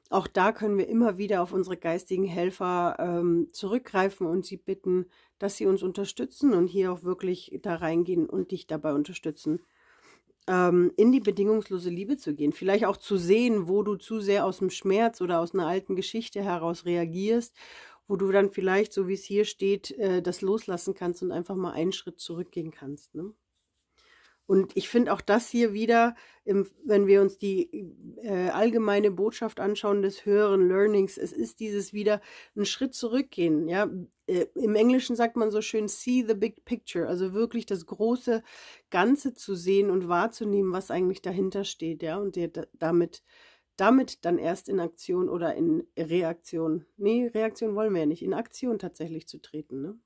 Auch 0.10 0.25
da 0.25 0.53
können 0.53 0.77
wir 0.77 0.88
immer 0.88 1.17
wieder 1.17 1.43
auf 1.43 1.51
unsere 1.51 1.75
geistigen 1.75 2.24
Helfer 2.24 2.96
ähm, 2.98 3.50
zurückgreifen 3.51 4.25
und 4.25 4.46
sie 4.46 4.58
bitten, 4.58 5.08
dass 5.38 5.58
sie 5.58 5.65
uns 5.65 5.84
unterstützen 5.84 6.53
und 6.53 6.67
hier 6.67 6.93
auch 6.93 7.03
wirklich 7.03 7.60
da 7.62 7.75
reingehen 7.75 8.27
und 8.29 8.51
dich 8.51 8.67
dabei 8.67 8.93
unterstützen, 8.93 9.60
ähm, 10.50 10.91
in 10.98 11.12
die 11.12 11.20
bedingungslose 11.20 11.91
Liebe 11.91 12.18
zu 12.18 12.34
gehen. 12.34 12.51
Vielleicht 12.51 12.86
auch 12.86 12.98
zu 12.98 13.18
sehen, 13.18 13.68
wo 13.68 13.84
du 13.84 13.96
zu 13.96 14.20
sehr 14.20 14.46
aus 14.46 14.58
dem 14.58 14.72
Schmerz 14.72 15.22
oder 15.22 15.39
aus 15.39 15.53
einer 15.53 15.68
alten 15.68 15.96
Geschichte 15.96 16.41
heraus 16.41 16.86
reagierst, 16.86 17.56
wo 18.08 18.15
du 18.15 18.32
dann 18.32 18.50
vielleicht, 18.50 18.91
so 18.91 19.08
wie 19.08 19.13
es 19.13 19.24
hier 19.24 19.46
steht, 19.46 19.91
äh, 19.91 20.24
das 20.24 20.41
loslassen 20.41 20.96
kannst 20.96 21.22
und 21.22 21.32
einfach 21.32 21.56
mal 21.56 21.74
einen 21.74 21.91
Schritt 21.91 22.20
zurückgehen 22.20 22.72
kannst. 22.72 23.13
Ne? 23.13 23.32
Und 24.48 24.75
ich 24.75 24.89
finde 24.89 25.13
auch 25.13 25.22
das 25.22 25.48
hier 25.48 25.74
wieder, 25.74 26.15
im, 26.44 26.68
wenn 26.84 27.06
wir 27.06 27.22
uns 27.22 27.38
die 27.38 27.70
äh, 28.24 28.50
allgemeine 28.50 29.12
Botschaft 29.12 29.60
anschauen 29.60 30.01
des 30.01 30.25
höheren 30.25 30.68
Learnings, 30.68 31.20
es 31.20 31.32
ist 31.32 31.60
dieses 31.60 31.94
wieder 31.94 32.22
einen 32.56 32.65
Schritt 32.65 32.96
zurückgehen. 32.96 33.68
Ja, 33.68 33.88
äh, 34.29 34.48
im 34.55 34.75
Englischen 34.75 35.15
sagt 35.15 35.36
man 35.38 35.51
so 35.51 35.62
schön 35.62 35.88
see 35.88 36.24
the 36.27 36.36
big 36.36 36.65
picture, 36.65 37.07
also 37.07 37.33
wirklich 37.33 37.65
das 37.65 37.86
große 37.86 38.43
Ganze 38.91 39.33
zu 39.33 39.55
sehen 39.55 39.89
und 39.91 40.07
wahrzunehmen, 40.07 40.71
was 40.74 40.91
eigentlich 40.91 41.21
dahinter 41.21 41.63
steht, 41.65 42.03
ja, 42.03 42.17
und 42.17 42.36
dir 42.36 42.50
damit 42.74 43.24
damit 43.77 44.25
dann 44.25 44.38
erst 44.39 44.69
in 44.69 44.79
Aktion 44.81 45.29
oder 45.29 45.55
in 45.55 45.88
Reaktion, 45.98 46.86
nee, 46.98 47.27
Reaktion 47.27 47.75
wollen 47.75 47.93
wir 47.93 48.01
ja 48.01 48.05
nicht, 48.07 48.24
in 48.24 48.33
Aktion 48.33 48.77
tatsächlich 48.79 49.27
zu 49.27 49.39
treten, 49.41 49.81
ne? 49.81 50.00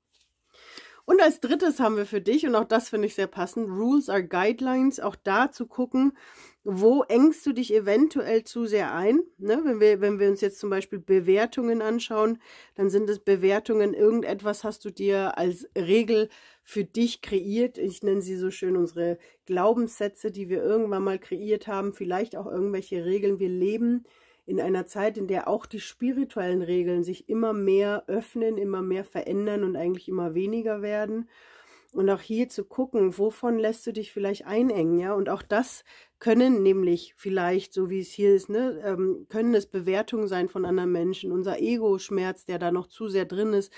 Und 1.06 1.20
als 1.20 1.40
drittes 1.40 1.80
haben 1.80 1.96
wir 1.98 2.06
für 2.06 2.22
dich, 2.22 2.46
und 2.46 2.54
auch 2.54 2.64
das 2.64 2.88
finde 2.88 3.06
ich 3.06 3.14
sehr 3.14 3.26
passend, 3.26 3.68
Rules 3.68 4.08
are 4.08 4.24
Guidelines, 4.26 5.00
auch 5.00 5.16
da 5.16 5.50
zu 5.50 5.66
gucken, 5.66 6.16
wo 6.64 7.02
engst 7.02 7.44
du 7.44 7.52
dich 7.52 7.74
eventuell 7.74 8.44
zu 8.44 8.64
sehr 8.64 8.94
ein. 8.94 9.20
Ne? 9.36 9.60
Wenn, 9.64 9.80
wir, 9.80 10.00
wenn 10.00 10.18
wir 10.18 10.30
uns 10.30 10.40
jetzt 10.40 10.58
zum 10.58 10.70
Beispiel 10.70 10.98
Bewertungen 10.98 11.82
anschauen, 11.82 12.38
dann 12.74 12.88
sind 12.88 13.10
es 13.10 13.18
Bewertungen, 13.18 13.92
irgendetwas 13.92 14.64
hast 14.64 14.82
du 14.86 14.90
dir 14.90 15.36
als 15.36 15.68
Regel 15.76 16.30
für 16.62 16.84
dich 16.84 17.20
kreiert. 17.20 17.76
Ich 17.76 18.02
nenne 18.02 18.22
sie 18.22 18.36
so 18.36 18.50
schön 18.50 18.78
unsere 18.78 19.18
Glaubenssätze, 19.44 20.30
die 20.30 20.48
wir 20.48 20.62
irgendwann 20.62 21.04
mal 21.04 21.18
kreiert 21.18 21.66
haben, 21.66 21.92
vielleicht 21.92 22.34
auch 22.34 22.46
irgendwelche 22.46 23.04
Regeln. 23.04 23.38
Wir 23.38 23.50
leben 23.50 24.04
in 24.46 24.60
einer 24.60 24.86
Zeit, 24.86 25.16
in 25.16 25.26
der 25.26 25.48
auch 25.48 25.66
die 25.66 25.80
spirituellen 25.80 26.62
Regeln 26.62 27.02
sich 27.02 27.28
immer 27.28 27.52
mehr 27.52 28.04
öffnen, 28.06 28.58
immer 28.58 28.82
mehr 28.82 29.04
verändern 29.04 29.64
und 29.64 29.76
eigentlich 29.76 30.08
immer 30.08 30.34
weniger 30.34 30.82
werden. 30.82 31.28
Und 31.92 32.10
auch 32.10 32.20
hier 32.20 32.48
zu 32.48 32.64
gucken, 32.64 33.18
wovon 33.18 33.56
lässt 33.56 33.86
du 33.86 33.92
dich 33.92 34.12
vielleicht 34.12 34.46
einengen, 34.46 34.98
ja? 34.98 35.14
Und 35.14 35.28
auch 35.28 35.42
das 35.42 35.84
können 36.18 36.62
nämlich 36.62 37.14
vielleicht, 37.16 37.72
so 37.72 37.88
wie 37.88 38.00
es 38.00 38.10
hier 38.10 38.34
ist, 38.34 38.48
ne, 38.48 38.82
ähm, 38.84 39.26
können 39.28 39.54
es 39.54 39.66
Bewertungen 39.66 40.26
sein 40.26 40.48
von 40.48 40.64
anderen 40.64 40.90
Menschen, 40.90 41.30
unser 41.30 41.60
Ego-Schmerz, 41.60 42.46
der 42.46 42.58
da 42.58 42.72
noch 42.72 42.88
zu 42.88 43.06
sehr 43.08 43.26
drin 43.26 43.52
ist 43.52 43.72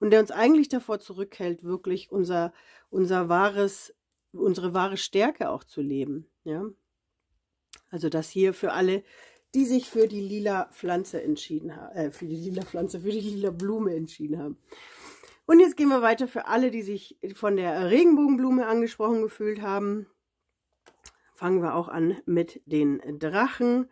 und 0.00 0.10
der 0.10 0.20
uns 0.20 0.30
eigentlich 0.30 0.68
davor 0.68 0.98
zurückhält, 0.98 1.64
wirklich 1.64 2.12
unser, 2.12 2.52
unser 2.90 3.30
wahres, 3.30 3.94
unsere 4.32 4.74
wahre 4.74 4.98
Stärke 4.98 5.48
auch 5.48 5.64
zu 5.64 5.80
leben, 5.80 6.26
ja? 6.44 6.66
Also 7.90 8.08
das 8.08 8.30
hier 8.30 8.52
für 8.54 8.72
alle, 8.72 9.02
die 9.54 9.66
sich 9.66 9.90
für 9.90 10.08
die 10.08 10.20
lila 10.20 10.68
Pflanze 10.72 11.22
entschieden 11.22 11.76
haben, 11.76 11.94
äh, 11.94 12.10
für 12.10 12.26
die 12.26 12.36
lila 12.36 12.62
Pflanze, 12.62 13.00
für 13.00 13.10
die 13.10 13.20
lila 13.20 13.50
Blume 13.50 13.94
entschieden 13.94 14.38
haben. 14.38 14.56
Und 15.46 15.60
jetzt 15.60 15.76
gehen 15.76 15.88
wir 15.88 16.02
weiter 16.02 16.28
für 16.28 16.46
alle, 16.46 16.70
die 16.70 16.82
sich 16.82 17.18
von 17.34 17.56
der 17.56 17.90
Regenbogenblume 17.90 18.66
angesprochen 18.66 19.22
gefühlt 19.22 19.60
haben. 19.60 20.06
Fangen 21.34 21.62
wir 21.62 21.74
auch 21.74 21.88
an 21.88 22.16
mit 22.24 22.62
den 22.66 23.00
Drachen. 23.18 23.88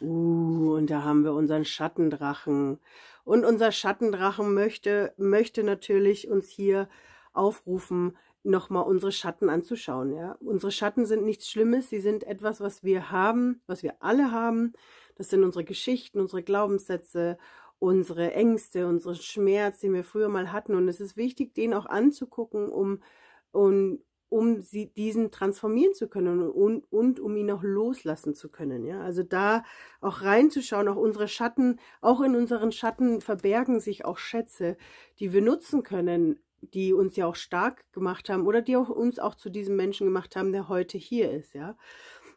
Uh, 0.00 0.74
und 0.76 0.90
da 0.90 1.04
haben 1.04 1.24
wir 1.24 1.32
unseren 1.32 1.64
Schattendrachen. 1.64 2.78
Und 3.24 3.44
unser 3.44 3.72
Schattendrachen 3.72 4.54
möchte, 4.54 5.12
möchte 5.16 5.62
natürlich 5.62 6.28
uns 6.28 6.48
hier 6.48 6.88
aufrufen, 7.32 8.16
nochmal 8.46 8.84
unsere 8.84 9.12
Schatten 9.12 9.48
anzuschauen. 9.48 10.12
Ja? 10.14 10.36
Unsere 10.40 10.72
Schatten 10.72 11.04
sind 11.04 11.24
nichts 11.24 11.48
Schlimmes, 11.50 11.90
sie 11.90 12.00
sind 12.00 12.24
etwas, 12.24 12.60
was 12.60 12.84
wir 12.84 13.10
haben, 13.10 13.60
was 13.66 13.82
wir 13.82 13.94
alle 14.00 14.30
haben. 14.30 14.72
Das 15.16 15.30
sind 15.30 15.44
unsere 15.44 15.64
Geschichten, 15.64 16.20
unsere 16.20 16.42
Glaubenssätze, 16.42 17.38
unsere 17.78 18.32
Ängste, 18.32 18.86
unseren 18.86 19.16
Schmerz, 19.16 19.80
den 19.80 19.94
wir 19.94 20.04
früher 20.04 20.28
mal 20.28 20.52
hatten. 20.52 20.74
Und 20.74 20.88
es 20.88 21.00
ist 21.00 21.16
wichtig, 21.16 21.54
den 21.54 21.74
auch 21.74 21.86
anzugucken, 21.86 22.68
um, 22.68 23.02
um, 23.50 23.98
um 24.28 24.60
sie, 24.60 24.92
diesen 24.92 25.30
transformieren 25.30 25.94
zu 25.94 26.08
können 26.08 26.48
und, 26.48 26.84
und, 26.90 27.20
um 27.20 27.36
ihn 27.36 27.50
auch 27.50 27.62
loslassen 27.62 28.34
zu 28.34 28.48
können. 28.48 28.84
Ja? 28.84 29.00
Also 29.00 29.22
da 29.22 29.64
auch 30.00 30.22
reinzuschauen, 30.22 30.88
auch 30.88 30.96
unsere 30.96 31.28
Schatten, 31.28 31.80
auch 32.00 32.20
in 32.20 32.36
unseren 32.36 32.72
Schatten 32.72 33.20
verbergen 33.20 33.80
sich 33.80 34.04
auch 34.04 34.18
Schätze, 34.18 34.76
die 35.18 35.32
wir 35.32 35.42
nutzen 35.42 35.82
können, 35.82 36.40
die 36.60 36.92
uns 36.92 37.16
ja 37.16 37.26
auch 37.26 37.36
stark 37.36 37.84
gemacht 37.92 38.28
haben 38.28 38.46
oder 38.46 38.62
die 38.62 38.76
auch 38.76 38.88
uns 38.88 39.18
auch 39.18 39.34
zu 39.34 39.50
diesem 39.50 39.76
Menschen 39.76 40.06
gemacht 40.06 40.36
haben, 40.36 40.52
der 40.52 40.68
heute 40.68 40.98
hier 40.98 41.30
ist, 41.30 41.54
ja. 41.54 41.76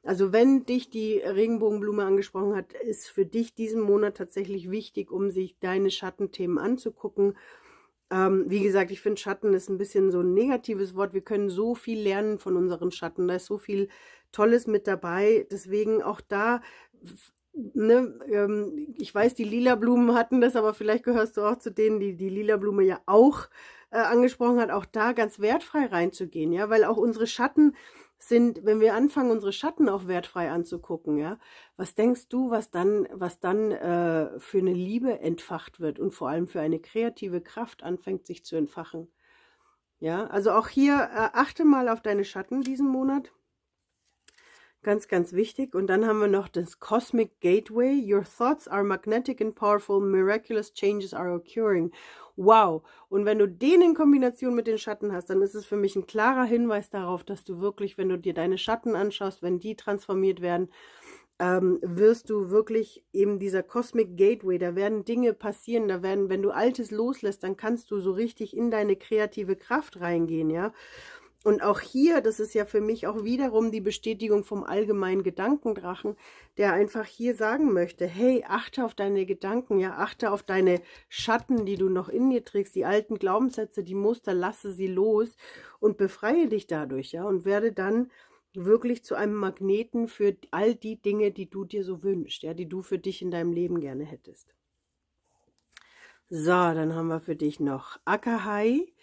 Also 0.03 0.31
wenn 0.31 0.65
dich 0.65 0.89
die 0.89 1.17
Regenbogenblume 1.17 2.05
angesprochen 2.05 2.55
hat, 2.55 2.71
ist 2.73 3.09
für 3.09 3.25
dich 3.25 3.53
diesen 3.53 3.81
Monat 3.81 4.15
tatsächlich 4.15 4.71
wichtig, 4.71 5.11
um 5.11 5.29
sich 5.29 5.59
deine 5.59 5.91
Schattenthemen 5.91 6.57
anzugucken. 6.57 7.37
Ähm, 8.09 8.45
wie 8.47 8.63
gesagt, 8.63 8.91
ich 8.91 9.01
finde 9.01 9.19
Schatten 9.19 9.53
ist 9.53 9.69
ein 9.69 9.77
bisschen 9.77 10.09
so 10.09 10.21
ein 10.21 10.33
negatives 10.33 10.95
Wort. 10.95 11.13
Wir 11.13 11.21
können 11.21 11.49
so 11.49 11.75
viel 11.75 11.99
lernen 11.99 12.39
von 12.39 12.55
unseren 12.55 12.91
Schatten. 12.91 13.27
Da 13.27 13.35
ist 13.35 13.45
so 13.45 13.57
viel 13.57 13.89
Tolles 14.31 14.67
mit 14.67 14.87
dabei. 14.87 15.45
Deswegen 15.51 16.01
auch 16.01 16.21
da 16.21 16.61
Ne, 17.53 18.19
ähm, 18.31 18.93
ich 18.97 19.13
weiß, 19.13 19.33
die 19.33 19.43
lila 19.43 19.75
Blumen 19.75 20.13
hatten 20.15 20.39
das, 20.39 20.55
aber 20.55 20.73
vielleicht 20.73 21.03
gehörst 21.03 21.35
du 21.35 21.41
auch 21.41 21.57
zu 21.57 21.71
denen, 21.71 21.99
die 21.99 22.15
die 22.15 22.29
lila 22.29 22.57
Blume 22.57 22.83
ja 22.83 23.01
auch 23.05 23.49
äh, 23.91 23.97
angesprochen 23.97 24.59
hat, 24.59 24.69
auch 24.71 24.85
da 24.85 25.13
ganz 25.13 25.39
wertfrei 25.39 25.85
reinzugehen, 25.87 26.53
ja, 26.53 26.69
weil 26.69 26.83
auch 26.85 26.97
unsere 26.97 27.27
Schatten 27.27 27.75
sind, 28.19 28.65
wenn 28.65 28.79
wir 28.79 28.93
anfangen, 28.93 29.31
unsere 29.31 29.51
Schatten 29.51 29.89
auch 29.89 30.07
wertfrei 30.07 30.51
anzugucken, 30.51 31.17
ja, 31.17 31.39
was 31.75 31.95
denkst 31.95 32.27
du, 32.29 32.51
was 32.51 32.69
dann, 32.69 33.07
was 33.11 33.39
dann 33.39 33.71
äh, 33.71 34.39
für 34.39 34.59
eine 34.59 34.73
Liebe 34.73 35.19
entfacht 35.19 35.79
wird 35.79 35.99
und 35.99 36.13
vor 36.13 36.29
allem 36.29 36.47
für 36.47 36.61
eine 36.61 36.79
kreative 36.79 37.41
Kraft 37.41 37.83
anfängt, 37.83 38.27
sich 38.27 38.45
zu 38.45 38.55
entfachen. 38.57 39.11
Ja, 39.99 40.27
also 40.27 40.51
auch 40.51 40.67
hier 40.69 40.95
äh, 40.95 41.29
achte 41.33 41.65
mal 41.65 41.89
auf 41.89 42.01
deine 42.01 42.25
Schatten 42.25 42.61
diesen 42.61 42.87
Monat. 42.89 43.31
Ganz, 44.81 45.09
ganz 45.09 45.33
wichtig. 45.33 45.75
Und 45.75 45.87
dann 45.87 46.05
haben 46.07 46.19
wir 46.21 46.27
noch 46.29 46.47
das 46.47 46.79
Cosmic 46.79 47.41
Gateway. 47.41 48.01
Your 48.01 48.23
thoughts 48.23 48.67
are 48.67 48.83
magnetic 48.83 49.41
and 49.41 49.53
powerful. 49.53 49.99
Miraculous 49.99 50.73
changes 50.73 51.13
are 51.13 51.33
occurring. 51.33 51.91
Wow. 52.37 52.83
Und 53.09 53.25
wenn 53.25 53.39
du 53.39 53.47
den 53.47 53.81
in 53.81 53.93
Kombination 53.93 54.55
mit 54.55 54.67
den 54.67 54.77
Schatten 54.77 55.11
hast, 55.11 55.29
dann 55.29 55.41
ist 55.41 55.53
es 55.55 55.65
für 55.65 55.75
mich 55.75 55.97
ein 55.97 56.07
klarer 56.07 56.45
Hinweis 56.45 56.89
darauf, 56.89 57.25
dass 57.25 57.43
du 57.43 57.59
wirklich, 57.59 57.97
wenn 57.97 58.07
du 58.07 58.17
dir 58.17 58.33
deine 58.33 58.57
Schatten 58.57 58.95
anschaust, 58.95 59.41
wenn 59.43 59.59
die 59.59 59.75
transformiert 59.75 60.39
werden, 60.41 60.69
ähm, 61.39 61.79
wirst 61.81 62.29
du 62.29 62.49
wirklich 62.49 63.03
eben 63.13 63.39
dieser 63.39 63.63
Cosmic 63.63 64.17
Gateway, 64.17 64.57
da 64.57 64.75
werden 64.75 65.05
Dinge 65.05 65.33
passieren, 65.33 65.87
da 65.87 66.03
werden, 66.03 66.29
wenn 66.29 66.41
du 66.41 66.51
Altes 66.51 66.91
loslässt, 66.91 67.43
dann 67.43 67.57
kannst 67.57 67.91
du 67.91 67.99
so 67.99 68.11
richtig 68.11 68.55
in 68.55 68.71
deine 68.71 68.95
kreative 68.97 69.55
Kraft 69.55 69.99
reingehen, 70.01 70.49
ja. 70.49 70.73
Und 71.45 71.63
auch 71.63 71.79
hier, 71.79 72.19
das 72.19 72.41
ist 72.41 72.53
ja 72.53 72.65
für 72.65 72.81
mich 72.81 73.07
auch 73.07 73.23
wiederum 73.23 73.71
die 73.71 73.79
Bestätigung 73.79 74.43
vom 74.43 74.65
allgemeinen 74.65 75.23
Gedankendrachen, 75.23 76.17
der 76.57 76.73
einfach 76.73 77.05
hier 77.05 77.33
sagen 77.33 77.71
möchte, 77.71 78.05
hey, 78.07 78.43
achte 78.45 78.83
auf 78.83 78.93
deine 78.93 79.25
Gedanken, 79.25 79.79
ja, 79.79 79.95
achte 79.97 80.31
auf 80.31 80.43
deine 80.43 80.81
Schatten, 81.07 81.65
die 81.65 81.77
du 81.77 81.87
noch 81.87 82.09
in 82.09 82.29
dir 82.29 82.43
trägst, 82.43 82.75
die 82.75 82.83
alten 82.83 83.17
Glaubenssätze, 83.19 83.83
die 83.85 83.95
Muster, 83.95 84.33
lasse 84.33 84.73
sie 84.73 84.87
los 84.87 85.37
und 85.79 85.97
befreie 85.97 86.49
dich 86.49 86.67
dadurch, 86.67 87.13
ja, 87.13 87.23
und 87.23 87.45
werde 87.45 87.71
dann 87.71 88.11
wirklich 88.53 89.05
zu 89.05 89.15
einem 89.15 89.35
Magneten 89.35 90.09
für 90.09 90.35
all 90.51 90.75
die 90.75 91.01
Dinge, 91.01 91.31
die 91.31 91.49
du 91.49 91.63
dir 91.63 91.85
so 91.85 92.03
wünschst, 92.03 92.43
ja, 92.43 92.53
die 92.53 92.67
du 92.67 92.81
für 92.81 92.99
dich 92.99 93.21
in 93.21 93.31
deinem 93.31 93.53
Leben 93.53 93.79
gerne 93.79 94.03
hättest. 94.03 94.53
So, 96.29 96.51
dann 96.51 96.93
haben 96.93 97.07
wir 97.07 97.19
für 97.19 97.35
dich 97.35 97.59
noch 97.59 97.99
Akahai. 98.05 98.93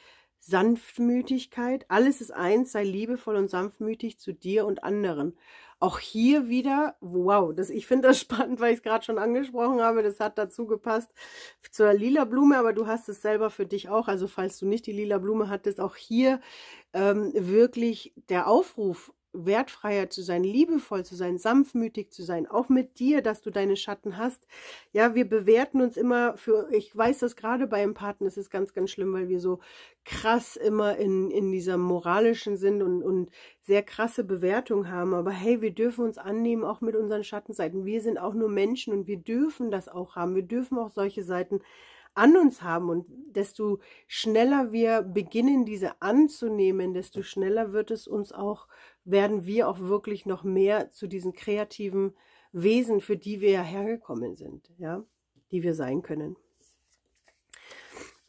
Sanftmütigkeit. 0.46 1.84
Alles 1.88 2.20
ist 2.20 2.32
eins, 2.32 2.72
sei 2.72 2.84
liebevoll 2.84 3.36
und 3.36 3.50
sanftmütig 3.50 4.18
zu 4.18 4.32
dir 4.32 4.64
und 4.64 4.84
anderen. 4.84 5.36
Auch 5.80 5.98
hier 5.98 6.48
wieder, 6.48 6.96
wow, 7.00 7.52
das, 7.54 7.68
ich 7.68 7.86
finde 7.86 8.08
das 8.08 8.20
spannend, 8.20 8.60
weil 8.60 8.72
ich 8.72 8.78
es 8.78 8.82
gerade 8.82 9.04
schon 9.04 9.18
angesprochen 9.18 9.80
habe, 9.80 10.02
das 10.02 10.20
hat 10.20 10.38
dazu 10.38 10.66
gepasst 10.66 11.10
zur 11.70 11.92
lila 11.92 12.24
Blume, 12.24 12.58
aber 12.58 12.72
du 12.72 12.86
hast 12.86 13.08
es 13.08 13.22
selber 13.22 13.50
für 13.50 13.66
dich 13.66 13.88
auch, 13.88 14.08
also 14.08 14.28
falls 14.28 14.58
du 14.58 14.66
nicht 14.66 14.86
die 14.86 14.92
lila 14.92 15.18
Blume 15.18 15.48
hattest, 15.48 15.80
auch 15.80 15.96
hier 15.96 16.40
ähm, 16.92 17.32
wirklich 17.34 18.14
der 18.28 18.46
Aufruf 18.46 19.12
wertfreier 19.44 20.08
zu 20.08 20.22
sein, 20.22 20.44
liebevoll 20.44 21.04
zu 21.04 21.16
sein, 21.16 21.38
sanftmütig 21.38 22.10
zu 22.10 22.22
sein, 22.22 22.46
auch 22.46 22.68
mit 22.68 22.98
dir, 22.98 23.22
dass 23.22 23.42
du 23.42 23.50
deine 23.50 23.76
Schatten 23.76 24.16
hast. 24.16 24.46
Ja, 24.92 25.14
wir 25.14 25.28
bewerten 25.28 25.80
uns 25.80 25.96
immer 25.96 26.36
für, 26.36 26.68
ich 26.72 26.96
weiß 26.96 27.18
das 27.18 27.36
gerade 27.36 27.66
bei 27.66 27.82
Empathen, 27.82 28.24
das 28.24 28.36
ist 28.36 28.50
ganz, 28.50 28.72
ganz 28.72 28.90
schlimm, 28.90 29.12
weil 29.12 29.28
wir 29.28 29.40
so 29.40 29.60
krass 30.04 30.56
immer 30.56 30.96
in, 30.96 31.30
in 31.30 31.52
dieser 31.52 31.76
moralischen 31.76 32.56
sind 32.56 32.82
und, 32.82 33.02
und 33.02 33.30
sehr 33.62 33.82
krasse 33.82 34.24
Bewertung 34.24 34.88
haben. 34.88 35.12
Aber 35.12 35.32
hey, 35.32 35.60
wir 35.60 35.72
dürfen 35.72 36.04
uns 36.04 36.16
annehmen, 36.16 36.64
auch 36.64 36.80
mit 36.80 36.94
unseren 36.94 37.24
Schattenseiten. 37.24 37.84
Wir 37.84 38.00
sind 38.00 38.18
auch 38.18 38.34
nur 38.34 38.48
Menschen 38.48 38.94
und 38.94 39.06
wir 39.06 39.18
dürfen 39.18 39.70
das 39.70 39.88
auch 39.88 40.16
haben. 40.16 40.34
Wir 40.34 40.44
dürfen 40.44 40.78
auch 40.78 40.90
solche 40.90 41.24
Seiten 41.24 41.60
an 42.16 42.36
uns 42.36 42.62
haben 42.62 42.88
und 42.88 43.06
desto 43.08 43.78
schneller 44.06 44.72
wir 44.72 45.02
beginnen, 45.02 45.66
diese 45.66 46.00
anzunehmen, 46.00 46.94
desto 46.94 47.22
schneller 47.22 47.72
wird 47.72 47.90
es 47.90 48.08
uns 48.08 48.32
auch, 48.32 48.68
werden 49.06 49.46
wir 49.46 49.68
auch 49.68 49.78
wirklich 49.78 50.26
noch 50.26 50.44
mehr 50.44 50.90
zu 50.90 51.06
diesen 51.06 51.32
kreativen 51.32 52.14
Wesen, 52.52 53.00
für 53.00 53.16
die 53.16 53.40
wir 53.40 53.50
ja 53.50 53.62
hergekommen 53.62 54.36
sind, 54.36 54.70
ja, 54.76 55.04
die 55.50 55.62
wir 55.62 55.74
sein 55.74 56.02
können. 56.02 56.36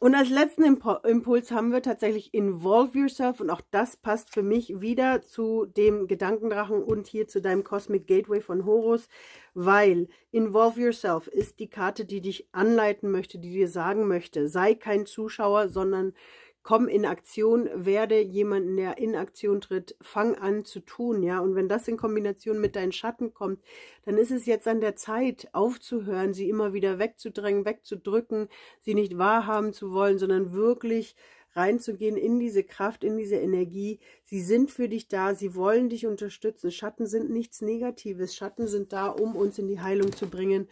Und 0.00 0.14
als 0.14 0.30
letzten 0.30 0.62
Impuls 0.62 1.50
haben 1.50 1.72
wir 1.72 1.82
tatsächlich 1.82 2.32
Involve 2.32 2.96
Yourself 2.96 3.40
und 3.40 3.50
auch 3.50 3.60
das 3.72 3.96
passt 3.96 4.30
für 4.30 4.44
mich 4.44 4.80
wieder 4.80 5.22
zu 5.22 5.66
dem 5.66 6.06
Gedankendrachen 6.06 6.84
und 6.84 7.08
hier 7.08 7.26
zu 7.26 7.40
deinem 7.40 7.64
Cosmic 7.64 8.06
Gateway 8.06 8.40
von 8.40 8.64
Horus, 8.64 9.08
weil 9.54 10.06
Involve 10.30 10.80
Yourself 10.82 11.26
ist 11.26 11.58
die 11.58 11.68
Karte, 11.68 12.04
die 12.04 12.20
dich 12.20 12.46
anleiten 12.52 13.10
möchte, 13.10 13.40
die 13.40 13.50
dir 13.50 13.66
sagen 13.66 14.06
möchte, 14.06 14.46
sei 14.46 14.76
kein 14.76 15.04
Zuschauer, 15.04 15.68
sondern 15.68 16.14
komm 16.62 16.88
in 16.88 17.06
Aktion, 17.06 17.68
werde 17.74 18.20
jemanden, 18.20 18.76
der 18.76 18.98
in 18.98 19.16
Aktion 19.16 19.60
tritt, 19.60 19.96
fang 20.00 20.34
an 20.34 20.64
zu 20.64 20.80
tun, 20.80 21.22
ja. 21.22 21.40
Und 21.40 21.54
wenn 21.54 21.68
das 21.68 21.88
in 21.88 21.96
Kombination 21.96 22.60
mit 22.60 22.76
deinen 22.76 22.92
Schatten 22.92 23.32
kommt, 23.32 23.60
dann 24.04 24.18
ist 24.18 24.30
es 24.30 24.46
jetzt 24.46 24.68
an 24.68 24.80
der 24.80 24.96
Zeit, 24.96 25.48
aufzuhören, 25.52 26.34
sie 26.34 26.48
immer 26.48 26.72
wieder 26.72 26.98
wegzudrängen, 26.98 27.64
wegzudrücken, 27.64 28.48
sie 28.80 28.94
nicht 28.94 29.16
wahrhaben 29.16 29.72
zu 29.72 29.92
wollen, 29.92 30.18
sondern 30.18 30.52
wirklich 30.52 31.16
reinzugehen 31.52 32.16
in 32.16 32.38
diese 32.38 32.62
Kraft, 32.62 33.04
in 33.04 33.16
diese 33.16 33.36
Energie. 33.36 33.98
Sie 34.24 34.40
sind 34.40 34.70
für 34.70 34.88
dich 34.88 35.08
da, 35.08 35.34
sie 35.34 35.54
wollen 35.54 35.88
dich 35.88 36.06
unterstützen. 36.06 36.70
Schatten 36.70 37.06
sind 37.06 37.30
nichts 37.30 37.62
Negatives. 37.62 38.36
Schatten 38.36 38.66
sind 38.66 38.92
da, 38.92 39.08
um 39.08 39.36
uns 39.36 39.58
in 39.58 39.68
die 39.68 39.80
Heilung 39.80 40.12
zu 40.12 40.28
bringen. 40.28 40.68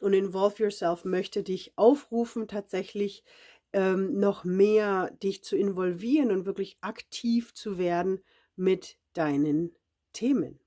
Und 0.00 0.12
Involve 0.12 0.64
Yourself 0.64 1.04
möchte 1.04 1.42
dich 1.42 1.72
aufrufen, 1.76 2.48
tatsächlich 2.48 3.24
ähm, 3.72 4.18
noch 4.18 4.44
mehr 4.44 5.10
dich 5.22 5.42
zu 5.44 5.56
involvieren 5.56 6.30
und 6.30 6.46
wirklich 6.46 6.78
aktiv 6.80 7.54
zu 7.54 7.78
werden 7.78 8.20
mit 8.56 8.98
deinen 9.12 9.74
Themen. 10.12 10.60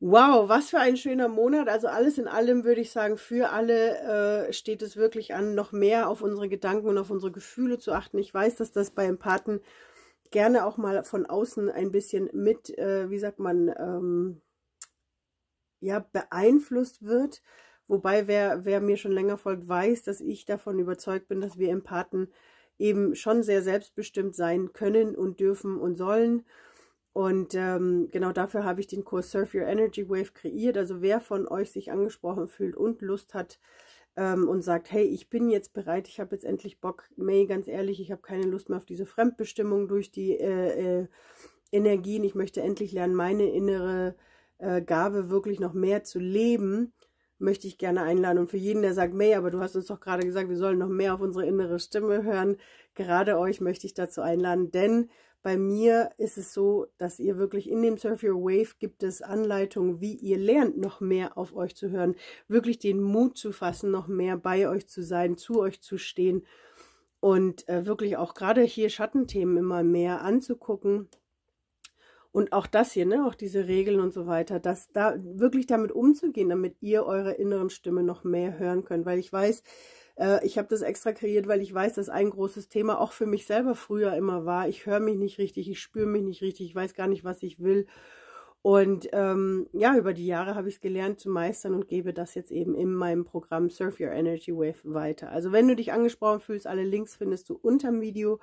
Wow, 0.00 0.48
was 0.48 0.70
für 0.70 0.78
ein 0.78 0.96
schöner 0.96 1.26
Monat. 1.26 1.68
Also 1.68 1.88
alles 1.88 2.18
in 2.18 2.28
allem 2.28 2.62
würde 2.64 2.80
ich 2.80 2.92
sagen, 2.92 3.18
für 3.18 3.50
alle 3.50 4.46
äh, 4.46 4.52
steht 4.52 4.80
es 4.82 4.96
wirklich 4.96 5.34
an, 5.34 5.56
noch 5.56 5.72
mehr 5.72 6.08
auf 6.08 6.22
unsere 6.22 6.48
Gedanken 6.48 6.86
und 6.86 6.98
auf 6.98 7.10
unsere 7.10 7.32
Gefühle 7.32 7.78
zu 7.78 7.92
achten. 7.92 8.18
Ich 8.18 8.32
weiß, 8.32 8.56
dass 8.56 8.70
das 8.70 8.92
bei 8.92 9.06
Empathen 9.06 9.60
gerne 10.30 10.66
auch 10.66 10.76
mal 10.76 11.02
von 11.02 11.26
außen 11.26 11.68
ein 11.68 11.90
bisschen 11.90 12.30
mit, 12.32 12.76
äh, 12.78 13.10
wie 13.10 13.18
sagt 13.18 13.40
man, 13.40 13.74
ähm, 13.76 14.42
ja, 15.80 15.98
beeinflusst 15.98 17.04
wird. 17.04 17.42
Wobei, 17.88 18.26
wer, 18.26 18.64
wer 18.66 18.80
mir 18.80 18.98
schon 18.98 19.12
länger 19.12 19.38
folgt, 19.38 19.66
weiß, 19.66 20.02
dass 20.02 20.20
ich 20.20 20.44
davon 20.44 20.78
überzeugt 20.78 21.28
bin, 21.28 21.40
dass 21.40 21.58
wir 21.58 21.70
Empathen 21.70 22.28
eben 22.78 23.14
schon 23.14 23.42
sehr 23.42 23.62
selbstbestimmt 23.62 24.36
sein 24.36 24.72
können 24.72 25.16
und 25.16 25.40
dürfen 25.40 25.78
und 25.78 25.96
sollen. 25.96 26.44
Und 27.14 27.54
ähm, 27.54 28.08
genau 28.12 28.32
dafür 28.32 28.62
habe 28.64 28.80
ich 28.80 28.86
den 28.86 29.04
Kurs 29.04 29.30
Surf 29.30 29.54
Your 29.54 29.62
Energy 29.62 30.08
Wave 30.08 30.32
kreiert. 30.34 30.76
Also 30.76 31.00
wer 31.00 31.20
von 31.20 31.48
euch 31.48 31.72
sich 31.72 31.90
angesprochen 31.90 32.46
fühlt 32.46 32.76
und 32.76 33.00
Lust 33.00 33.34
hat 33.34 33.58
ähm, 34.16 34.46
und 34.46 34.62
sagt, 34.62 34.92
hey, 34.92 35.04
ich 35.04 35.30
bin 35.30 35.48
jetzt 35.48 35.72
bereit, 35.72 36.06
ich 36.08 36.20
habe 36.20 36.36
jetzt 36.36 36.44
endlich 36.44 36.80
Bock, 36.80 37.04
May, 37.16 37.46
ganz 37.46 37.66
ehrlich, 37.66 38.00
ich 38.00 38.12
habe 38.12 38.22
keine 38.22 38.46
Lust 38.46 38.68
mehr 38.68 38.78
auf 38.78 38.84
diese 38.84 39.06
Fremdbestimmung 39.06 39.88
durch 39.88 40.12
die 40.12 40.38
äh, 40.38 41.00
äh, 41.00 41.06
Energien. 41.72 42.22
Ich 42.22 42.34
möchte 42.34 42.60
endlich 42.60 42.92
lernen, 42.92 43.14
meine 43.14 43.50
innere 43.50 44.14
äh, 44.58 44.82
Gabe 44.82 45.30
wirklich 45.30 45.58
noch 45.58 45.72
mehr 45.72 46.04
zu 46.04 46.20
leben 46.20 46.92
möchte 47.38 47.66
ich 47.66 47.78
gerne 47.78 48.02
einladen. 48.02 48.38
Und 48.38 48.50
für 48.50 48.56
jeden, 48.56 48.82
der 48.82 48.94
sagt, 48.94 49.14
May, 49.14 49.34
aber 49.34 49.50
du 49.50 49.60
hast 49.60 49.76
uns 49.76 49.86
doch 49.86 50.00
gerade 50.00 50.24
gesagt, 50.24 50.48
wir 50.48 50.56
sollen 50.56 50.78
noch 50.78 50.88
mehr 50.88 51.14
auf 51.14 51.20
unsere 51.20 51.46
innere 51.46 51.78
Stimme 51.78 52.22
hören, 52.22 52.56
gerade 52.94 53.38
euch 53.38 53.60
möchte 53.60 53.86
ich 53.86 53.94
dazu 53.94 54.20
einladen, 54.20 54.70
denn 54.70 55.08
bei 55.42 55.56
mir 55.56 56.10
ist 56.18 56.36
es 56.36 56.52
so, 56.52 56.86
dass 56.98 57.20
ihr 57.20 57.38
wirklich 57.38 57.70
in 57.70 57.80
dem 57.80 57.96
Surf 57.96 58.24
Your 58.24 58.42
Wave 58.42 58.74
gibt 58.80 59.04
es 59.04 59.22
Anleitungen, 59.22 60.00
wie 60.00 60.14
ihr 60.14 60.36
lernt, 60.36 60.76
noch 60.76 61.00
mehr 61.00 61.38
auf 61.38 61.54
euch 61.54 61.76
zu 61.76 61.90
hören, 61.90 62.16
wirklich 62.48 62.80
den 62.80 63.00
Mut 63.00 63.38
zu 63.38 63.52
fassen, 63.52 63.90
noch 63.90 64.08
mehr 64.08 64.36
bei 64.36 64.68
euch 64.68 64.88
zu 64.88 65.02
sein, 65.02 65.36
zu 65.36 65.60
euch 65.60 65.80
zu 65.80 65.96
stehen 65.96 66.44
und 67.20 67.68
äh, 67.68 67.86
wirklich 67.86 68.16
auch 68.16 68.34
gerade 68.34 68.62
hier 68.62 68.90
Schattenthemen 68.90 69.56
immer 69.56 69.82
mehr 69.84 70.22
anzugucken 70.22 71.08
und 72.30 72.52
auch 72.52 72.66
das 72.66 72.92
hier, 72.92 73.06
ne, 73.06 73.26
auch 73.26 73.34
diese 73.34 73.66
Regeln 73.68 74.00
und 74.00 74.12
so 74.12 74.26
weiter, 74.26 74.60
dass 74.60 74.92
da 74.92 75.16
wirklich 75.18 75.66
damit 75.66 75.92
umzugehen, 75.92 76.48
damit 76.48 76.76
ihr 76.80 77.04
eure 77.04 77.32
inneren 77.32 77.70
Stimme 77.70 78.02
noch 78.02 78.24
mehr 78.24 78.58
hören 78.58 78.84
könnt. 78.84 79.06
Weil 79.06 79.18
ich 79.18 79.32
weiß, 79.32 79.62
äh, 80.16 80.44
ich 80.46 80.58
habe 80.58 80.68
das 80.68 80.82
extra 80.82 81.12
kreiert, 81.12 81.48
weil 81.48 81.62
ich 81.62 81.72
weiß, 81.72 81.94
dass 81.94 82.08
ein 82.08 82.30
großes 82.30 82.68
Thema 82.68 83.00
auch 83.00 83.12
für 83.12 83.26
mich 83.26 83.46
selber 83.46 83.74
früher 83.74 84.14
immer 84.14 84.44
war. 84.44 84.68
Ich 84.68 84.86
höre 84.86 85.00
mich 85.00 85.16
nicht 85.16 85.38
richtig, 85.38 85.70
ich 85.70 85.80
spüre 85.80 86.06
mich 86.06 86.22
nicht 86.22 86.42
richtig, 86.42 86.66
ich 86.66 86.74
weiß 86.74 86.94
gar 86.94 87.06
nicht, 87.06 87.24
was 87.24 87.42
ich 87.42 87.60
will. 87.60 87.86
Und 88.60 89.08
ähm, 89.12 89.68
ja, 89.72 89.96
über 89.96 90.12
die 90.12 90.26
Jahre 90.26 90.56
habe 90.56 90.68
ich 90.68 90.74
es 90.74 90.80
gelernt 90.80 91.20
zu 91.20 91.30
meistern 91.30 91.74
und 91.74 91.88
gebe 91.88 92.12
das 92.12 92.34
jetzt 92.34 92.50
eben 92.50 92.74
in 92.74 92.92
meinem 92.92 93.24
Programm 93.24 93.70
Surf 93.70 94.00
Your 94.00 94.10
Energy 94.10 94.52
Wave 94.52 94.80
weiter. 94.82 95.30
Also 95.30 95.52
wenn 95.52 95.68
du 95.68 95.76
dich 95.76 95.92
angesprochen 95.92 96.40
fühlst, 96.40 96.66
alle 96.66 96.82
Links 96.82 97.14
findest 97.14 97.48
du 97.48 97.54
unter 97.54 97.88
dem 97.88 98.00
Video. 98.00 98.40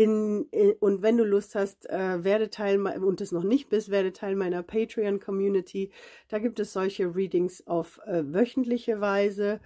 In, 0.00 0.46
in, 0.50 0.72
und 0.80 1.02
wenn 1.02 1.18
du 1.18 1.24
Lust 1.24 1.54
hast, 1.54 1.90
äh, 1.90 2.24
werde 2.24 2.48
Teil 2.48 2.80
und 2.80 3.20
es 3.20 3.32
noch 3.32 3.44
nicht 3.44 3.68
bist, 3.68 3.90
werde 3.90 4.14
Teil 4.14 4.34
meiner 4.34 4.62
Patreon-Community. 4.62 5.90
Da 6.28 6.38
gibt 6.38 6.58
es 6.58 6.72
solche 6.72 7.14
Readings 7.14 7.66
auf 7.66 8.00
äh, 8.06 8.22
wöchentliche 8.24 9.02
Weise 9.02 9.60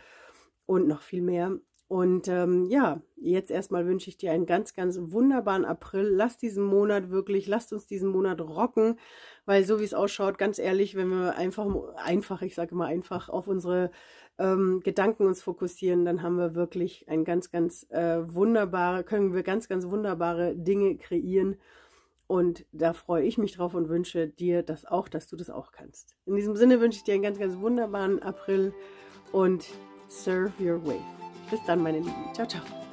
und 0.66 0.88
noch 0.88 1.02
viel 1.02 1.22
mehr. 1.22 1.56
Und 1.86 2.28
ähm, 2.28 2.64
ja, 2.70 3.02
jetzt 3.16 3.50
erstmal 3.50 3.86
wünsche 3.86 4.08
ich 4.08 4.16
dir 4.16 4.32
einen 4.32 4.46
ganz, 4.46 4.74
ganz 4.74 4.98
wunderbaren 5.00 5.64
April. 5.64 6.08
Lass 6.08 6.38
diesen 6.38 6.64
Monat 6.64 7.10
wirklich, 7.10 7.46
lasst 7.46 7.72
uns 7.72 7.86
diesen 7.86 8.08
Monat 8.08 8.40
rocken, 8.40 8.98
weil 9.44 9.64
so 9.64 9.80
wie 9.80 9.84
es 9.84 9.94
ausschaut, 9.94 10.38
ganz 10.38 10.58
ehrlich, 10.58 10.96
wenn 10.96 11.08
wir 11.08 11.36
einfach, 11.36 11.66
einfach, 11.96 12.42
ich 12.42 12.54
sage 12.54 12.74
mal 12.74 12.86
einfach, 12.86 13.28
auf 13.28 13.48
unsere 13.48 13.90
ähm, 14.38 14.80
Gedanken 14.82 15.26
uns 15.26 15.42
fokussieren, 15.42 16.04
dann 16.04 16.22
haben 16.22 16.36
wir 16.36 16.54
wirklich 16.54 17.08
ein 17.08 17.24
ganz, 17.24 17.50
ganz 17.50 17.86
äh, 17.90 18.22
wunderbare, 18.34 19.04
können 19.04 19.34
wir 19.34 19.42
ganz, 19.42 19.68
ganz 19.68 19.86
wunderbare 19.86 20.56
Dinge 20.56 20.96
kreieren. 20.96 21.56
Und 22.26 22.64
da 22.72 22.94
freue 22.94 23.24
ich 23.24 23.36
mich 23.36 23.56
drauf 23.56 23.74
und 23.74 23.90
wünsche 23.90 24.26
dir 24.26 24.62
das 24.62 24.86
auch, 24.86 25.08
dass 25.08 25.28
du 25.28 25.36
das 25.36 25.50
auch 25.50 25.72
kannst. 25.72 26.16
In 26.24 26.34
diesem 26.34 26.56
Sinne 26.56 26.80
wünsche 26.80 26.98
ich 26.98 27.04
dir 27.04 27.14
einen 27.14 27.22
ganz, 27.22 27.38
ganz 27.38 27.58
wunderbaren 27.58 28.22
April 28.22 28.72
und 29.30 29.66
serve 30.08 30.52
your 30.58 30.82
wave. 30.84 31.23
Bis 31.50 31.62
dann, 31.64 31.82
meine 31.82 31.98
Lieben. 31.98 32.32
Ciao, 32.32 32.46
ciao. 32.46 32.83